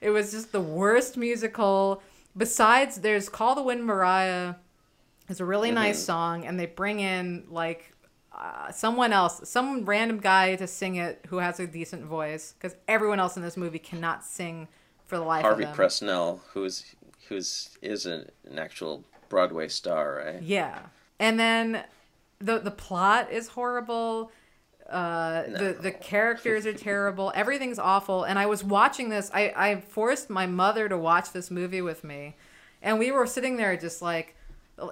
[0.00, 2.02] It was just the worst musical.
[2.36, 4.54] Besides, there's Call the Wind Mariah.
[5.28, 7.92] It's a really nice song, and they bring in like
[8.36, 12.76] uh, someone else, some random guy to sing it who has a decent voice, because
[12.88, 14.68] everyone else in this movie cannot sing
[15.04, 15.76] for the life Harvey of them.
[15.76, 16.94] Harvey Presnell, who's
[17.28, 20.42] who's is an, an actual Broadway star, right?
[20.42, 20.78] Yeah,
[21.18, 21.84] and then
[22.40, 24.32] the the plot is horrible.
[24.92, 27.32] Uh, the the characters are terrible.
[27.34, 28.24] Everything's awful.
[28.24, 29.30] And I was watching this.
[29.32, 32.36] I I forced my mother to watch this movie with me,
[32.82, 34.36] and we were sitting there just like,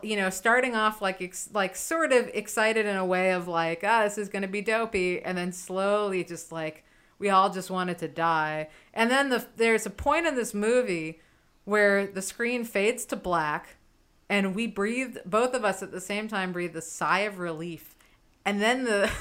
[0.02, 3.82] you know, starting off like ex- like sort of excited in a way of like,
[3.84, 6.82] ah, this is gonna be dopey, and then slowly just like
[7.18, 8.68] we all just wanted to die.
[8.94, 11.20] And then the there's a point in this movie
[11.66, 13.76] where the screen fades to black,
[14.30, 17.96] and we breathe both of us at the same time breathe a sigh of relief,
[18.46, 19.10] and then the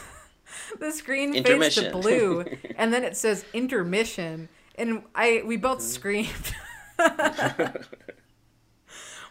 [0.80, 2.46] the screen fades to blue,
[2.78, 5.86] and then it says intermission, and I we both hmm.
[5.88, 6.56] screamed.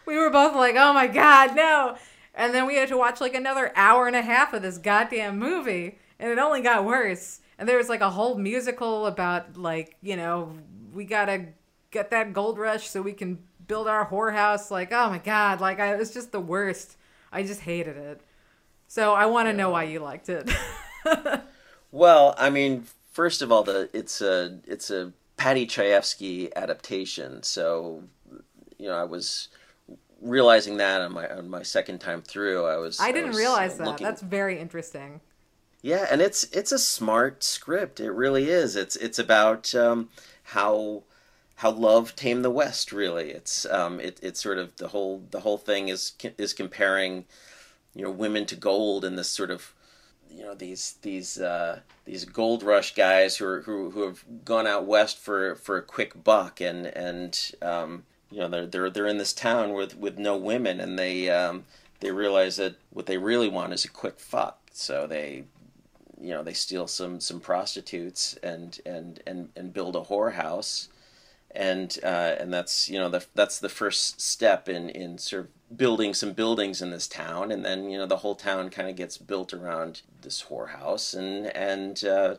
[0.05, 1.97] we were both like, "Oh my god, no!"
[2.33, 5.39] And then we had to watch like another hour and a half of this goddamn
[5.39, 7.41] movie, and it only got worse.
[7.57, 10.53] And there was like a whole musical about like you know
[10.93, 11.47] we gotta
[11.91, 14.71] get that gold rush so we can build our whorehouse.
[14.71, 16.97] Like, oh my god, like I, it was just the worst.
[17.31, 18.21] I just hated it.
[18.87, 20.49] So I want to know why you liked it.
[21.91, 28.03] Well, I mean, first of all, the it's a it's a Paddy Chayefsky adaptation, so
[28.77, 29.47] you know I was
[30.21, 32.65] realizing that on my on my second time through.
[32.65, 33.87] I was I didn't was realize that.
[33.87, 35.21] looking- That's very interesting.
[35.81, 37.99] Yeah, and it's it's a smart script.
[37.99, 38.75] It really is.
[38.75, 40.09] It's it's about um,
[40.43, 41.03] how
[41.55, 42.91] how love tamed the West.
[42.91, 47.25] Really, it's um, it, it's sort of the whole the whole thing is is comparing
[47.95, 49.73] you know women to gold and this sort of
[50.33, 54.67] you know these these uh, these gold rush guys who are, who who have gone
[54.67, 59.07] out west for for a quick buck and and um, you know they're they're they're
[59.07, 61.65] in this town with with no women and they um,
[61.99, 64.59] they realize that what they really want is a quick fuck.
[64.71, 65.45] So they
[66.19, 70.89] you know they steal some some prostitutes and and and and build a whorehouse
[71.51, 75.49] and uh, and that's you know the, that's the first step in in sort of
[75.75, 78.95] building some buildings in this town and then you know the whole town kind of
[78.95, 82.35] gets built around this whorehouse and and uh,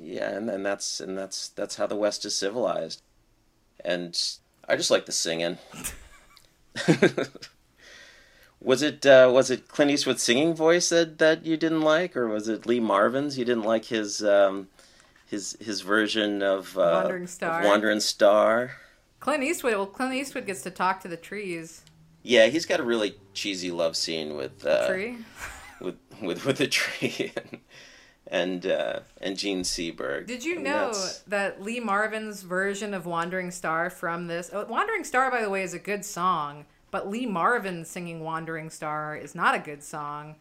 [0.00, 3.02] yeah and, and that's and that's that's how the west is civilized
[3.84, 4.36] and
[4.68, 5.56] i just like the singing
[8.60, 12.28] was it uh, was it Clint Eastwood's singing voice that, that you didn't like, or
[12.28, 13.38] was it Lee Marvin's?
[13.38, 14.68] You didn't like his um,
[15.26, 17.64] his his version of uh, Wandering of Star.
[17.64, 18.72] Wandering Star.
[19.20, 19.74] Clint Eastwood.
[19.74, 21.82] Well, Clint Eastwood gets to talk to the trees.
[22.26, 25.18] Yeah, he's got a really cheesy love scene with uh, Tree.
[25.80, 27.60] with with with a tree and
[28.28, 30.26] and, uh, and Jean Seberg.
[30.26, 34.50] Did you I mean, know that's- that Lee Marvin's version of Wandering Star from this?
[34.52, 38.70] Oh, Wandering Star, by the way, is a good song, but Lee Marvin singing Wandering
[38.70, 40.34] Star is not a good song.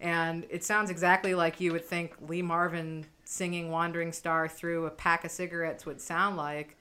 [0.00, 4.90] And it sounds exactly like you would think Lee Marvin singing Wandering Star through a
[4.90, 6.78] pack of cigarettes would sound like.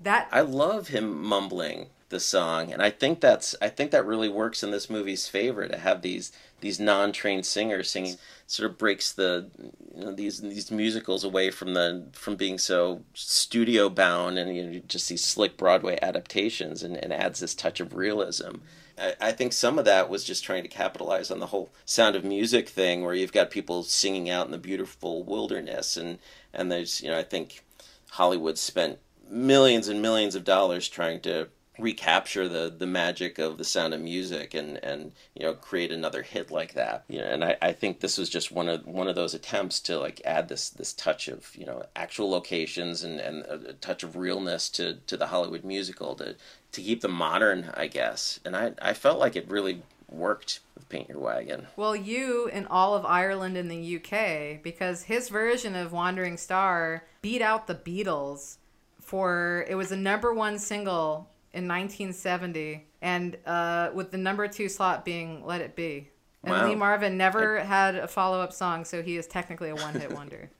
[0.00, 4.28] That I love him mumbling the song, and I think that's I think that really
[4.28, 8.16] works in this movie's favor to have these these non trained singers singing.
[8.46, 9.50] Sort of breaks the
[9.96, 14.62] you know, these these musicals away from the from being so studio bound and you
[14.62, 18.56] know, just these slick Broadway adaptations, and, and adds this touch of realism.
[18.96, 22.14] I, I think some of that was just trying to capitalize on the whole sound
[22.14, 26.18] of music thing, where you've got people singing out in the beautiful wilderness, and
[26.54, 27.64] and there's you know I think
[28.10, 31.48] Hollywood spent millions and millions of dollars trying to
[31.78, 36.22] recapture the the magic of the sound of music and and you know create another
[36.22, 39.08] hit like that you know and I, I think this was just one of one
[39.08, 43.20] of those attempts to like add this this touch of you know actual locations and
[43.20, 46.36] and a, a touch of realness to to the Hollywood musical to
[46.72, 48.40] to keep them modern I guess.
[48.44, 51.66] And I I felt like it really worked with Paint Your Wagon.
[51.76, 57.04] Well, you in all of Ireland and the UK, because his version of Wandering Star
[57.22, 58.56] beat out the Beatles
[59.00, 64.68] for it was a number one single in 1970, and uh, with the number two
[64.68, 66.10] slot being "Let It Be."
[66.42, 66.68] And Wow.
[66.68, 70.12] Lee Marvin never had a follow up song, so he is technically a one hit
[70.12, 70.50] wonder.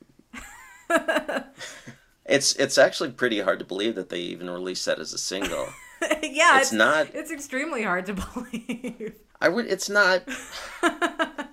[2.24, 5.66] it's it's actually pretty hard to believe that they even released that as a single
[6.23, 9.14] yeah, it's not It's extremely hard to believe.
[9.40, 9.66] I would.
[9.66, 10.23] It's not.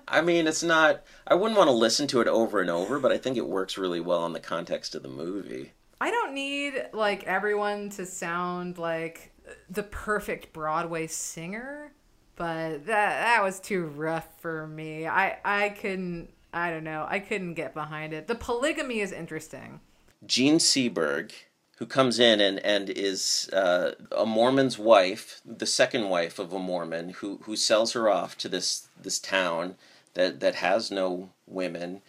[0.08, 1.02] I mean, it's not.
[1.26, 3.76] I wouldn't want to listen to it over and over, but I think it works
[3.78, 5.72] really well in the context of the movie.
[6.00, 9.32] I don't need like everyone to sound like
[9.68, 11.92] the perfect Broadway singer,
[12.36, 15.06] but that that was too rough for me.
[15.06, 17.04] I I couldn't I don't know.
[17.08, 18.28] I couldn't get behind it.
[18.28, 19.80] The polygamy is interesting.
[20.24, 21.32] Jean Seberg,
[21.78, 26.58] who comes in and and is uh, a Mormon's wife, the second wife of a
[26.58, 29.74] Mormon, who who sells her off to this this town
[30.14, 32.02] that that has no women,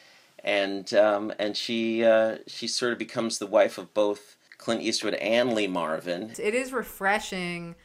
[0.43, 4.34] and um, and she uh, she sort of becomes the wife of both
[4.65, 6.33] Clint Eastwood and Lee Marvin.
[6.39, 7.75] It is refreshing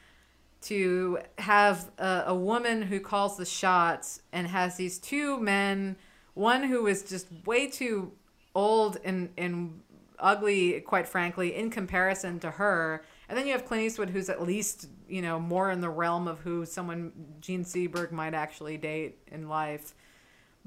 [0.62, 5.96] to have a, a woman who calls the shots and has these two men,
[6.32, 8.12] one who is just way too
[8.54, 9.82] old and, and
[10.18, 14.42] ugly, quite frankly, in comparison to her, And then you have Clint Eastwood, who's at
[14.42, 19.18] least you know more in the realm of who someone Jean Seberg might actually date
[19.28, 19.94] in life.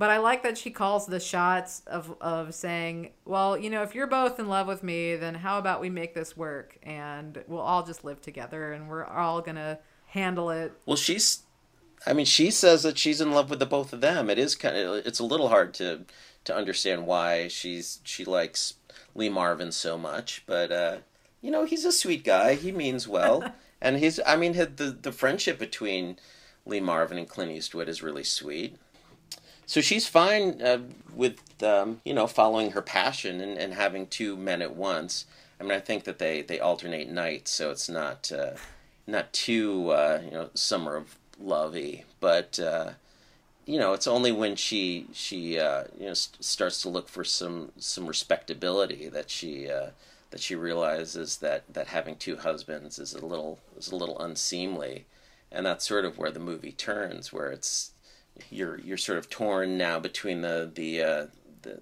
[0.04, 3.96] But I like that she calls the shots of of saying, well, you know, if
[3.96, 7.62] you're both in love with me, then how about we make this work and we'll
[7.62, 10.74] all just live together and we're all gonna handle it.
[10.86, 11.44] Well, she's
[12.06, 14.30] I mean, she says that she's in love with the both of them.
[14.30, 16.02] It is kind of it's a little hard to
[16.44, 18.74] to understand why she's she likes
[19.16, 20.98] Lee Marvin so much, but uh,
[21.40, 22.56] you know, he's a sweet guy.
[22.56, 26.18] He means well, and he's I mean, the the friendship between
[26.66, 28.76] Lee Marvin and Clint Eastwood is really sweet
[29.66, 30.80] so she's fine uh,
[31.16, 35.26] with um, you know following her passion and, and having two men at once.
[35.60, 38.52] I mean, I think that they, they alternate nights, so it's not uh,
[39.08, 42.92] not too uh, you know summer of lovey, but uh,
[43.66, 47.24] you know it's only when she she uh, you know st- starts to look for
[47.24, 49.90] some some respectability that she uh,
[50.32, 55.06] that she realizes that that having two husbands is a little is a little unseemly,
[55.52, 57.93] and that's sort of where the movie turns, where it's
[58.50, 61.26] you're you're sort of torn now between the the uh,
[61.62, 61.80] the,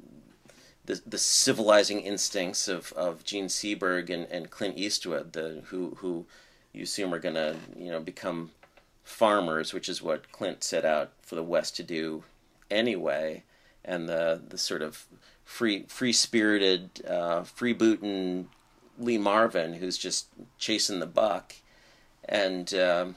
[0.85, 6.25] the, the civilizing instincts of, of Jean Seberg and, and Clint Eastwood, the who who
[6.73, 8.51] you assume are gonna you know become
[9.03, 12.23] farmers, which is what Clint set out for the West to do
[12.69, 13.43] anyway,
[13.83, 15.05] and the the sort of
[15.45, 18.45] free free spirited uh, freebooting
[18.97, 21.55] Lee Marvin who's just chasing the buck,
[22.25, 23.15] and um,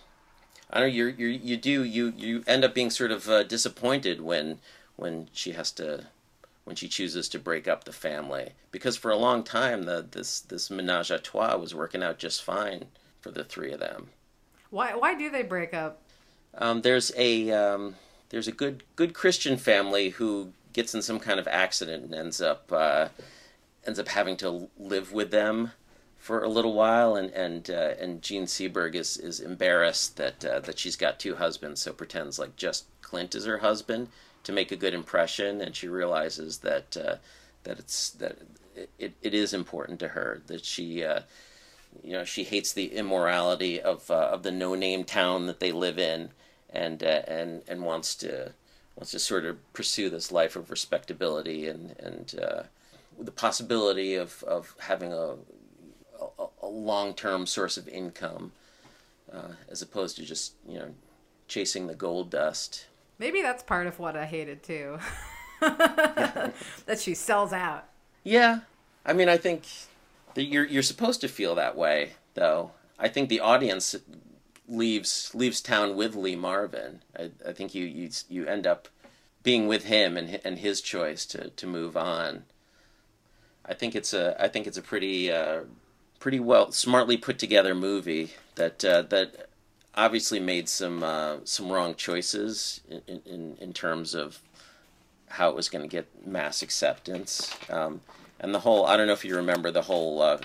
[0.71, 0.95] I don't know.
[0.95, 4.59] You you you do you you end up being sort of uh, disappointed when
[4.97, 6.07] when she has to
[6.65, 10.41] when she chooses to break up the family because for a long time the this
[10.41, 12.87] this menage a trois was working out just fine
[13.21, 14.09] for the three of them.
[14.71, 16.01] Why why do they break up?
[16.57, 17.97] Um, there's a um,
[18.31, 22.41] there's a good good Christian family who gets in some kind of accident and ends
[22.41, 23.09] up uh,
[23.87, 25.73] ends up having to live with them
[26.25, 30.59] for a little while, and and uh, and Jean Seberg is is embarrassed that uh,
[30.61, 34.09] that she's got two husbands, so pretends like just Clint is her husband
[34.45, 37.17] to make a good impression, and she realizes that uh,
[37.65, 38.39] that it's that
[38.99, 41.21] it, it is important to her that she uh,
[42.03, 45.73] you know she hates the immorality of uh, of the no name town that they
[45.73, 46.31] live in,
[46.71, 48.55] and uh, and and wants to
[48.97, 52.35] wants to sort of pursue this life of respectability and and
[53.19, 55.35] the possibility of of having a
[56.65, 58.53] a, a long term source of income
[59.33, 60.95] uh, as opposed to just you know
[61.49, 62.87] chasing the gold dust.
[63.19, 64.99] Maybe that's part of what I hated too.
[65.61, 66.53] that
[66.99, 67.85] she sells out.
[68.23, 68.61] Yeah,
[69.05, 69.65] I mean, I think
[70.35, 72.73] that you're you're supposed to feel that way, though.
[72.99, 73.97] I think the audience
[74.69, 77.03] leaves leaves town with Lee Marvin.
[77.19, 78.89] I, I think you, you you end up
[79.43, 82.45] being with him and and his choice to, to move on.
[83.67, 85.63] I think it's a I think it's a pretty uh,
[86.25, 89.47] pretty well smartly put together movie that uh, that
[89.95, 94.41] obviously made some uh, some wrong choices in, in in terms of
[95.29, 98.01] how it was going to get mass acceptance um,
[98.41, 100.39] and the whole I don't know if you remember the whole uh,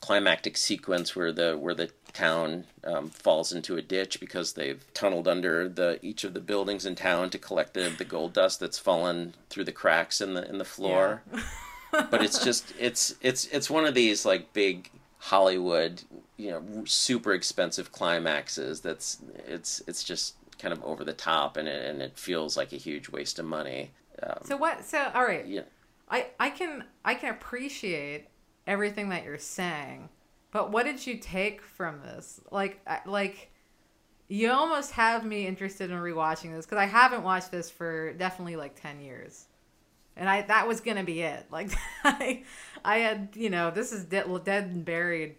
[0.00, 5.26] climactic sequence where the where the town um, falls into a ditch because they've tunneled
[5.26, 8.78] under the each of the buildings in town to collect the, the gold dust that's
[8.78, 11.22] fallen through the cracks in the in the floor.
[11.32, 12.06] Yeah.
[12.08, 14.90] but it's just it's it's it's one of these like big
[15.24, 16.02] Hollywood,
[16.36, 18.82] you know, super expensive climaxes.
[18.82, 22.74] That's it's it's just kind of over the top, and it, and it feels like
[22.74, 23.92] a huge waste of money.
[24.22, 24.84] Um, so what?
[24.84, 25.62] So all right, yeah,
[26.10, 28.26] I I can I can appreciate
[28.66, 30.10] everything that you're saying,
[30.50, 32.40] but what did you take from this?
[32.50, 33.50] Like like.
[34.26, 38.56] You almost have me interested in rewatching this because I haven't watched this for definitely
[38.56, 39.48] like ten years
[40.16, 41.46] and I that was gonna be it.
[41.50, 41.70] Like
[42.04, 42.42] I,
[42.84, 45.36] I had you know this is dead, dead and buried.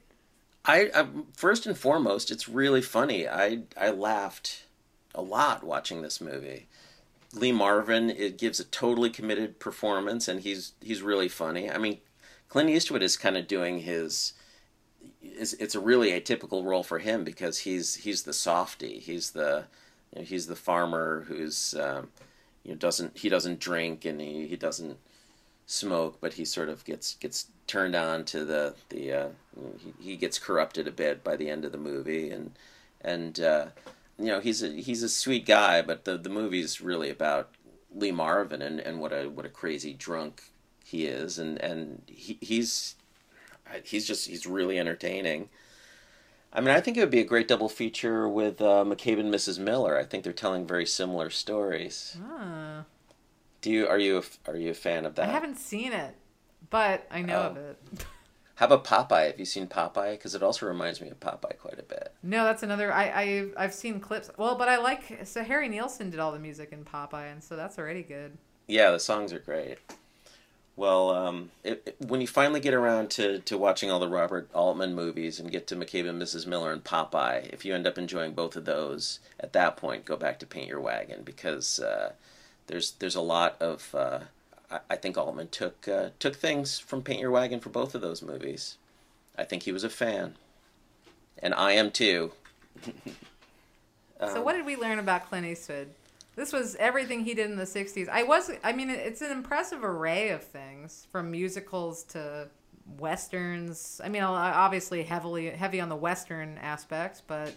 [0.63, 3.27] I, I first and foremost, it's really funny.
[3.27, 4.65] I I laughed
[5.13, 6.67] a lot watching this movie.
[7.33, 11.69] Lee Marvin it gives a totally committed performance, and he's he's really funny.
[11.69, 11.99] I mean,
[12.49, 14.33] Clint Eastwood is kind of doing his.
[15.21, 18.99] It's, it's a really atypical role for him because he's he's the softy.
[18.99, 19.65] He's the
[20.13, 21.75] you know, he's the farmer who's.
[21.75, 22.09] Um,
[22.65, 24.97] you know doesn't he doesn't drink and he, he doesn't
[25.67, 29.27] smoke, but he sort of gets gets turned on to the the uh,
[29.79, 32.51] he, he gets corrupted a bit by the end of the movie and
[33.01, 33.67] and uh,
[34.17, 37.49] you know he's a he's a sweet guy, but the the movie's really about
[37.93, 40.43] Lee Marvin and, and what a what a crazy drunk
[40.83, 42.95] he is and and he, he's
[43.83, 45.49] he's just he's really entertaining.
[46.55, 49.33] I mean, I think it would be a great double feature with uh, McCabe and
[49.33, 49.59] Mrs.
[49.59, 49.97] Miller.
[49.97, 52.17] I think they're telling very similar stories.
[52.23, 52.85] Ah.
[53.59, 55.27] Do you are you a, are you a fan of that?
[55.27, 56.15] I haven't seen it,
[56.69, 57.47] but I know oh.
[57.47, 57.77] of it.
[58.55, 59.27] How about Popeye?
[59.27, 60.11] Have you seen Popeye?
[60.11, 62.13] Because it also reminds me of Popeye quite a bit.
[62.23, 62.93] No, that's another.
[62.93, 64.31] I, I I've seen clips.
[64.37, 67.57] Well, but I like so Harry Nilsson did all the music in Popeye, and so
[67.57, 68.37] that's already good.
[68.67, 69.79] Yeah, the songs are great.
[70.77, 74.49] Well, um, it, it, when you finally get around to, to watching all the Robert
[74.53, 76.45] Altman movies and get to McCabe and Mrs.
[76.45, 80.17] Miller and Popeye, if you end up enjoying both of those, at that point, go
[80.17, 82.11] back to Paint Your Wagon because uh,
[82.67, 84.19] there's there's a lot of uh,
[84.69, 88.01] I, I, think Altman took uh, took things from Paint Your Wagon for both of
[88.01, 88.77] those movies.
[89.37, 90.35] I think he was a fan,
[91.39, 92.33] and I am too.
[94.19, 95.89] um, so, what did we learn about Clint Eastwood?
[96.35, 98.09] This was everything he did in the 60s.
[98.09, 102.49] I was I mean it's an impressive array of things from musicals to
[102.97, 104.01] westerns.
[104.03, 107.53] I mean obviously heavily heavy on the western aspects, but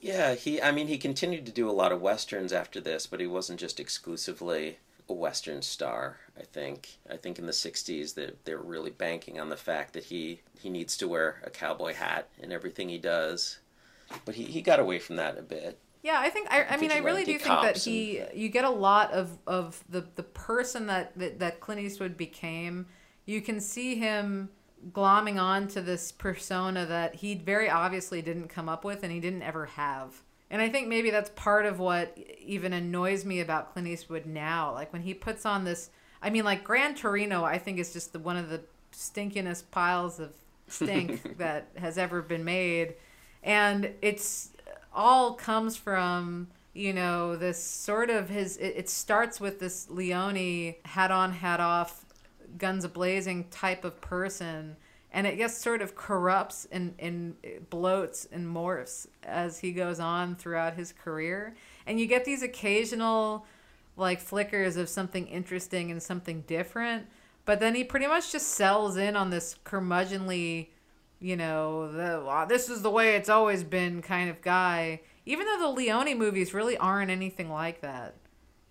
[0.00, 3.20] yeah, he I mean he continued to do a lot of westerns after this, but
[3.20, 4.78] he wasn't just exclusively
[5.08, 6.18] a western star.
[6.38, 10.04] I think I think in the 60s that they're really banking on the fact that
[10.04, 13.58] he he needs to wear a cowboy hat in everything he does.
[14.24, 15.78] But he, he got away from that a bit.
[16.04, 18.38] Yeah, I think I, I mean I really do think that he and...
[18.38, 22.86] you get a lot of of the the person that, that that Clint Eastwood became.
[23.24, 24.50] You can see him
[24.92, 29.18] glomming on to this persona that he very obviously didn't come up with and he
[29.18, 30.20] didn't ever have.
[30.50, 34.74] And I think maybe that's part of what even annoys me about Clint Eastwood now.
[34.74, 35.88] Like when he puts on this
[36.20, 38.60] I mean like Gran Torino I think is just the, one of the
[38.92, 40.34] stinkiest piles of
[40.68, 42.92] stink that has ever been made.
[43.42, 44.50] And it's
[44.94, 50.74] all comes from you know this sort of his it, it starts with this leone
[50.84, 52.04] hat on hat off
[52.58, 54.76] guns a blazing type of person.
[55.12, 57.36] And it just sort of corrupts and, and
[57.70, 61.54] bloats and morphs as he goes on throughout his career.
[61.86, 63.46] And you get these occasional
[63.96, 67.06] like flickers of something interesting and something different.
[67.44, 70.68] But then he pretty much just sells in on this curmudgeonly
[71.24, 75.00] you know, the uh, this is the way it's always been kind of guy.
[75.24, 78.14] Even though the Leone movies really aren't anything like that.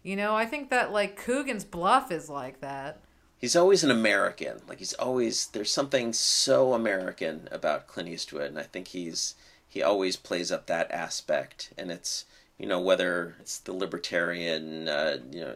[0.03, 3.01] You know, I think that like Coogan's Bluff is like that.
[3.39, 4.61] He's always an American.
[4.67, 9.33] Like he's always there's something so American about Clint Eastwood, and I think he's
[9.67, 12.25] he always plays up that aspect, and it's
[12.57, 15.55] you know whether it's the libertarian uh, you know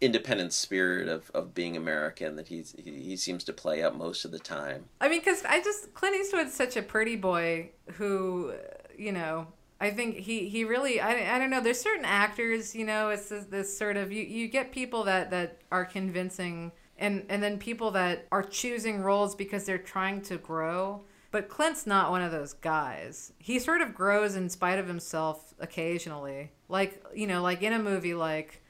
[0.00, 4.24] independent spirit of, of being American that he's he, he seems to play up most
[4.24, 4.84] of the time.
[5.00, 8.54] I mean, because I just Clint Eastwood's such a pretty boy who
[8.96, 9.48] you know
[9.80, 13.28] I think he, he really I, I don't know there's certain actors you know it's
[13.28, 17.58] this, this sort of you, you get people that that are convincing and and then
[17.58, 22.32] people that are choosing roles because they're trying to grow but Clint's not one of
[22.32, 23.32] those guys.
[23.38, 26.52] He sort of grows in spite of himself occasionally.
[26.68, 28.62] Like, you know, like in a movie like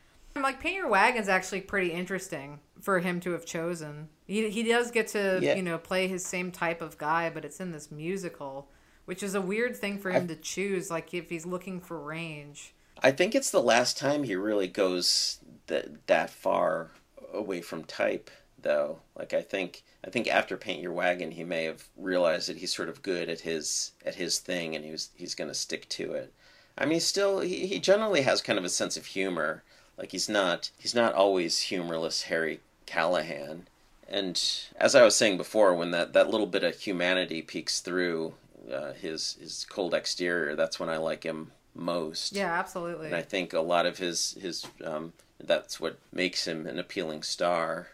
[0.43, 4.09] like Paint Your Wagon's actually pretty interesting for him to have chosen.
[4.27, 5.55] He he does get to, yeah.
[5.55, 8.69] you know, play his same type of guy, but it's in this musical,
[9.05, 11.99] which is a weird thing for him I, to choose like if he's looking for
[12.01, 12.75] range.
[13.03, 16.91] I think it's the last time he really goes that that far
[17.33, 18.31] away from type
[18.63, 19.01] though.
[19.17, 22.75] Like I think I think after Paint Your Wagon, he may have realized that he's
[22.75, 25.89] sort of good at his at his thing, and he was he's going to stick
[25.91, 26.33] to it.
[26.77, 29.63] I mean, still he, he generally has kind of a sense of humor.
[29.97, 33.67] Like he's not he's not always humorless Harry Callahan.
[34.09, 34.43] And
[34.77, 38.35] as I was saying before, when that, that little bit of humanity peeks through
[38.73, 42.35] uh, his his cold exterior, that's when I like him most.
[42.35, 43.07] Yeah, absolutely.
[43.07, 47.23] And I think a lot of his his um, that's what makes him an appealing
[47.23, 47.89] star.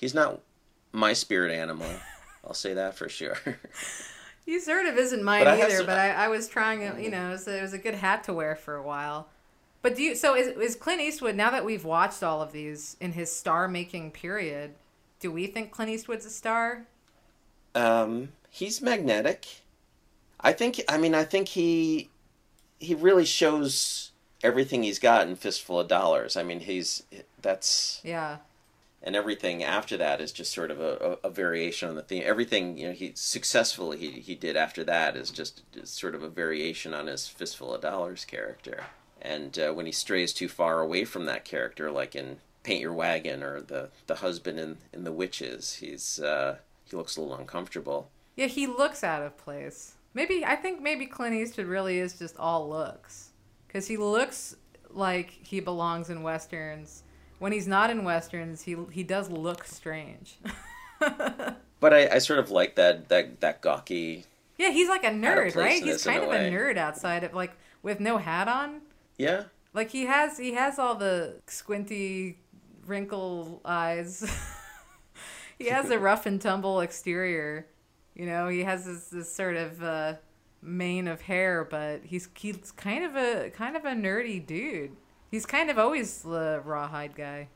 [0.00, 0.40] He's not
[0.92, 1.86] my spirit animal.
[2.42, 3.36] I'll say that for sure.
[4.46, 5.86] he sort of isn't mine but either, some...
[5.86, 8.32] but I, I was trying, you know, it was, it was a good hat to
[8.32, 9.28] wear for a while.
[9.82, 12.96] But do you, so is, is Clint Eastwood, now that we've watched all of these
[12.98, 14.72] in his star making period,
[15.20, 16.86] do we think Clint Eastwood's a star?
[17.74, 19.46] Um, he's magnetic.
[20.40, 22.08] I think, I mean, I think he,
[22.78, 24.12] he really shows
[24.42, 26.38] everything he's got in Fistful of Dollars.
[26.38, 27.02] I mean, he's,
[27.42, 28.00] that's.
[28.02, 28.38] Yeah
[29.02, 32.22] and everything after that is just sort of a, a, variation on the theme.
[32.24, 36.28] Everything you know he successfully he, he did after that is just sort of a
[36.28, 38.84] variation on his fistful of dollars character.
[39.22, 42.92] And uh, when he strays too far away from that character, like in Paint Your
[42.92, 47.36] Wagon or the the husband in in The Witches, he's uh, he looks a little
[47.36, 48.10] uncomfortable.
[48.36, 49.94] Yeah, he looks out of place.
[50.12, 53.30] Maybe I think maybe Clint Eastwood really is just all looks,
[53.66, 54.56] because he looks
[54.90, 57.04] like he belongs in westerns
[57.40, 60.38] when he's not in westerns, he he does look strange.
[61.00, 64.26] but I, I sort of like that that that gawky.
[64.58, 65.82] Yeah, he's like a nerd, right?
[65.82, 66.48] He's kind a of way.
[66.48, 67.52] a nerd outside of like
[67.82, 68.82] with no hat on.
[69.16, 69.44] Yeah.
[69.72, 72.38] Like he has he has all the squinty
[72.86, 74.30] wrinkle eyes.
[75.58, 77.66] he has a rough and tumble exterior.
[78.14, 80.14] You know, he has this, this sort of uh,
[80.60, 84.96] mane of hair, but he's he's kind of a kind of a nerdy dude.
[85.30, 87.48] He's kind of always the rawhide guy.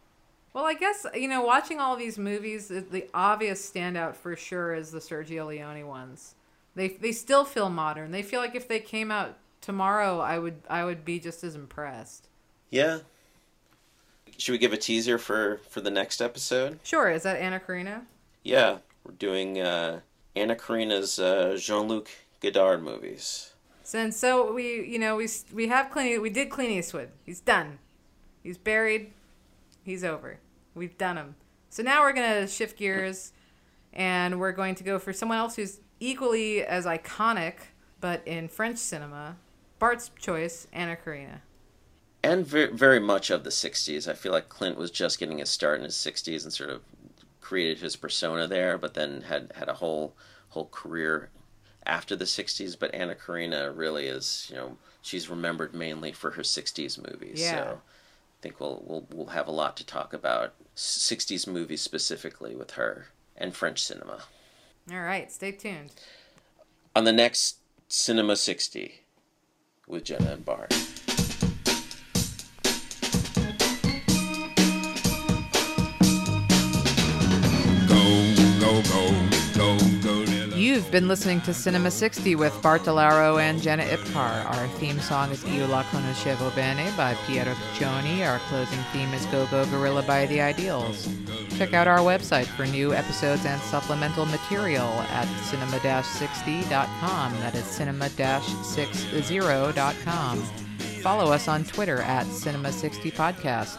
[0.52, 4.92] Well, I guess you know, watching all these movies, the obvious standout for sure is
[4.92, 6.36] the Sergio Leone ones.
[6.76, 8.12] They they still feel modern.
[8.12, 11.56] They feel like if they came out tomorrow, I would I would be just as
[11.56, 12.28] impressed.
[12.70, 13.00] Yeah.
[14.36, 16.78] Should we give a teaser for for the next episode?
[16.84, 17.10] Sure.
[17.10, 18.06] Is that Anna Karina?
[18.44, 20.00] Yeah, we're doing uh,
[20.36, 22.10] Anna Karina's uh, Jean Luc
[22.40, 23.53] Godard movies.
[23.92, 26.22] And so we, you know, we we have Clint.
[26.22, 27.10] We did Clint Eastwood.
[27.24, 27.78] He's done.
[28.42, 29.12] He's buried.
[29.82, 30.38] He's over.
[30.74, 31.34] We've done him.
[31.68, 33.32] So now we're gonna shift gears,
[33.92, 37.54] and we're going to go for someone else who's equally as iconic,
[38.00, 39.36] but in French cinema.
[39.78, 41.42] Bart's choice, Anna Karina.
[42.22, 44.08] And very, very much of the 60s.
[44.08, 46.80] I feel like Clint was just getting his start in his 60s and sort of
[47.40, 50.14] created his persona there, but then had, had a whole
[50.48, 51.30] whole career
[51.86, 52.78] after the 60s.
[52.78, 57.40] But Anna Karina really is, you know, she's remembered mainly for her 60s movies.
[57.40, 57.50] Yeah.
[57.50, 62.54] So I think we'll, we'll, we'll have a lot to talk about 60s movies specifically
[62.54, 64.22] with her and French cinema.
[64.90, 65.92] All right, stay tuned.
[66.94, 67.58] On the next
[67.88, 69.02] Cinema 60
[69.86, 70.74] with Jenna and Bart.
[80.94, 84.46] Been listening to Cinema 60 with Bart Delaro and Jenna Ipcar.
[84.46, 88.24] Our theme song is Io la conoscevo bene by Piero Piccioni.
[88.24, 91.08] Our closing theme is Go Go Gorilla by The Ideals.
[91.58, 97.32] Check out our website for new episodes and supplemental material at cinema-60.com.
[97.40, 100.42] That is cinema-60.com.
[101.02, 103.78] Follow us on Twitter at Cinema60 Podcast.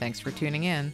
[0.00, 0.92] Thanks for tuning in.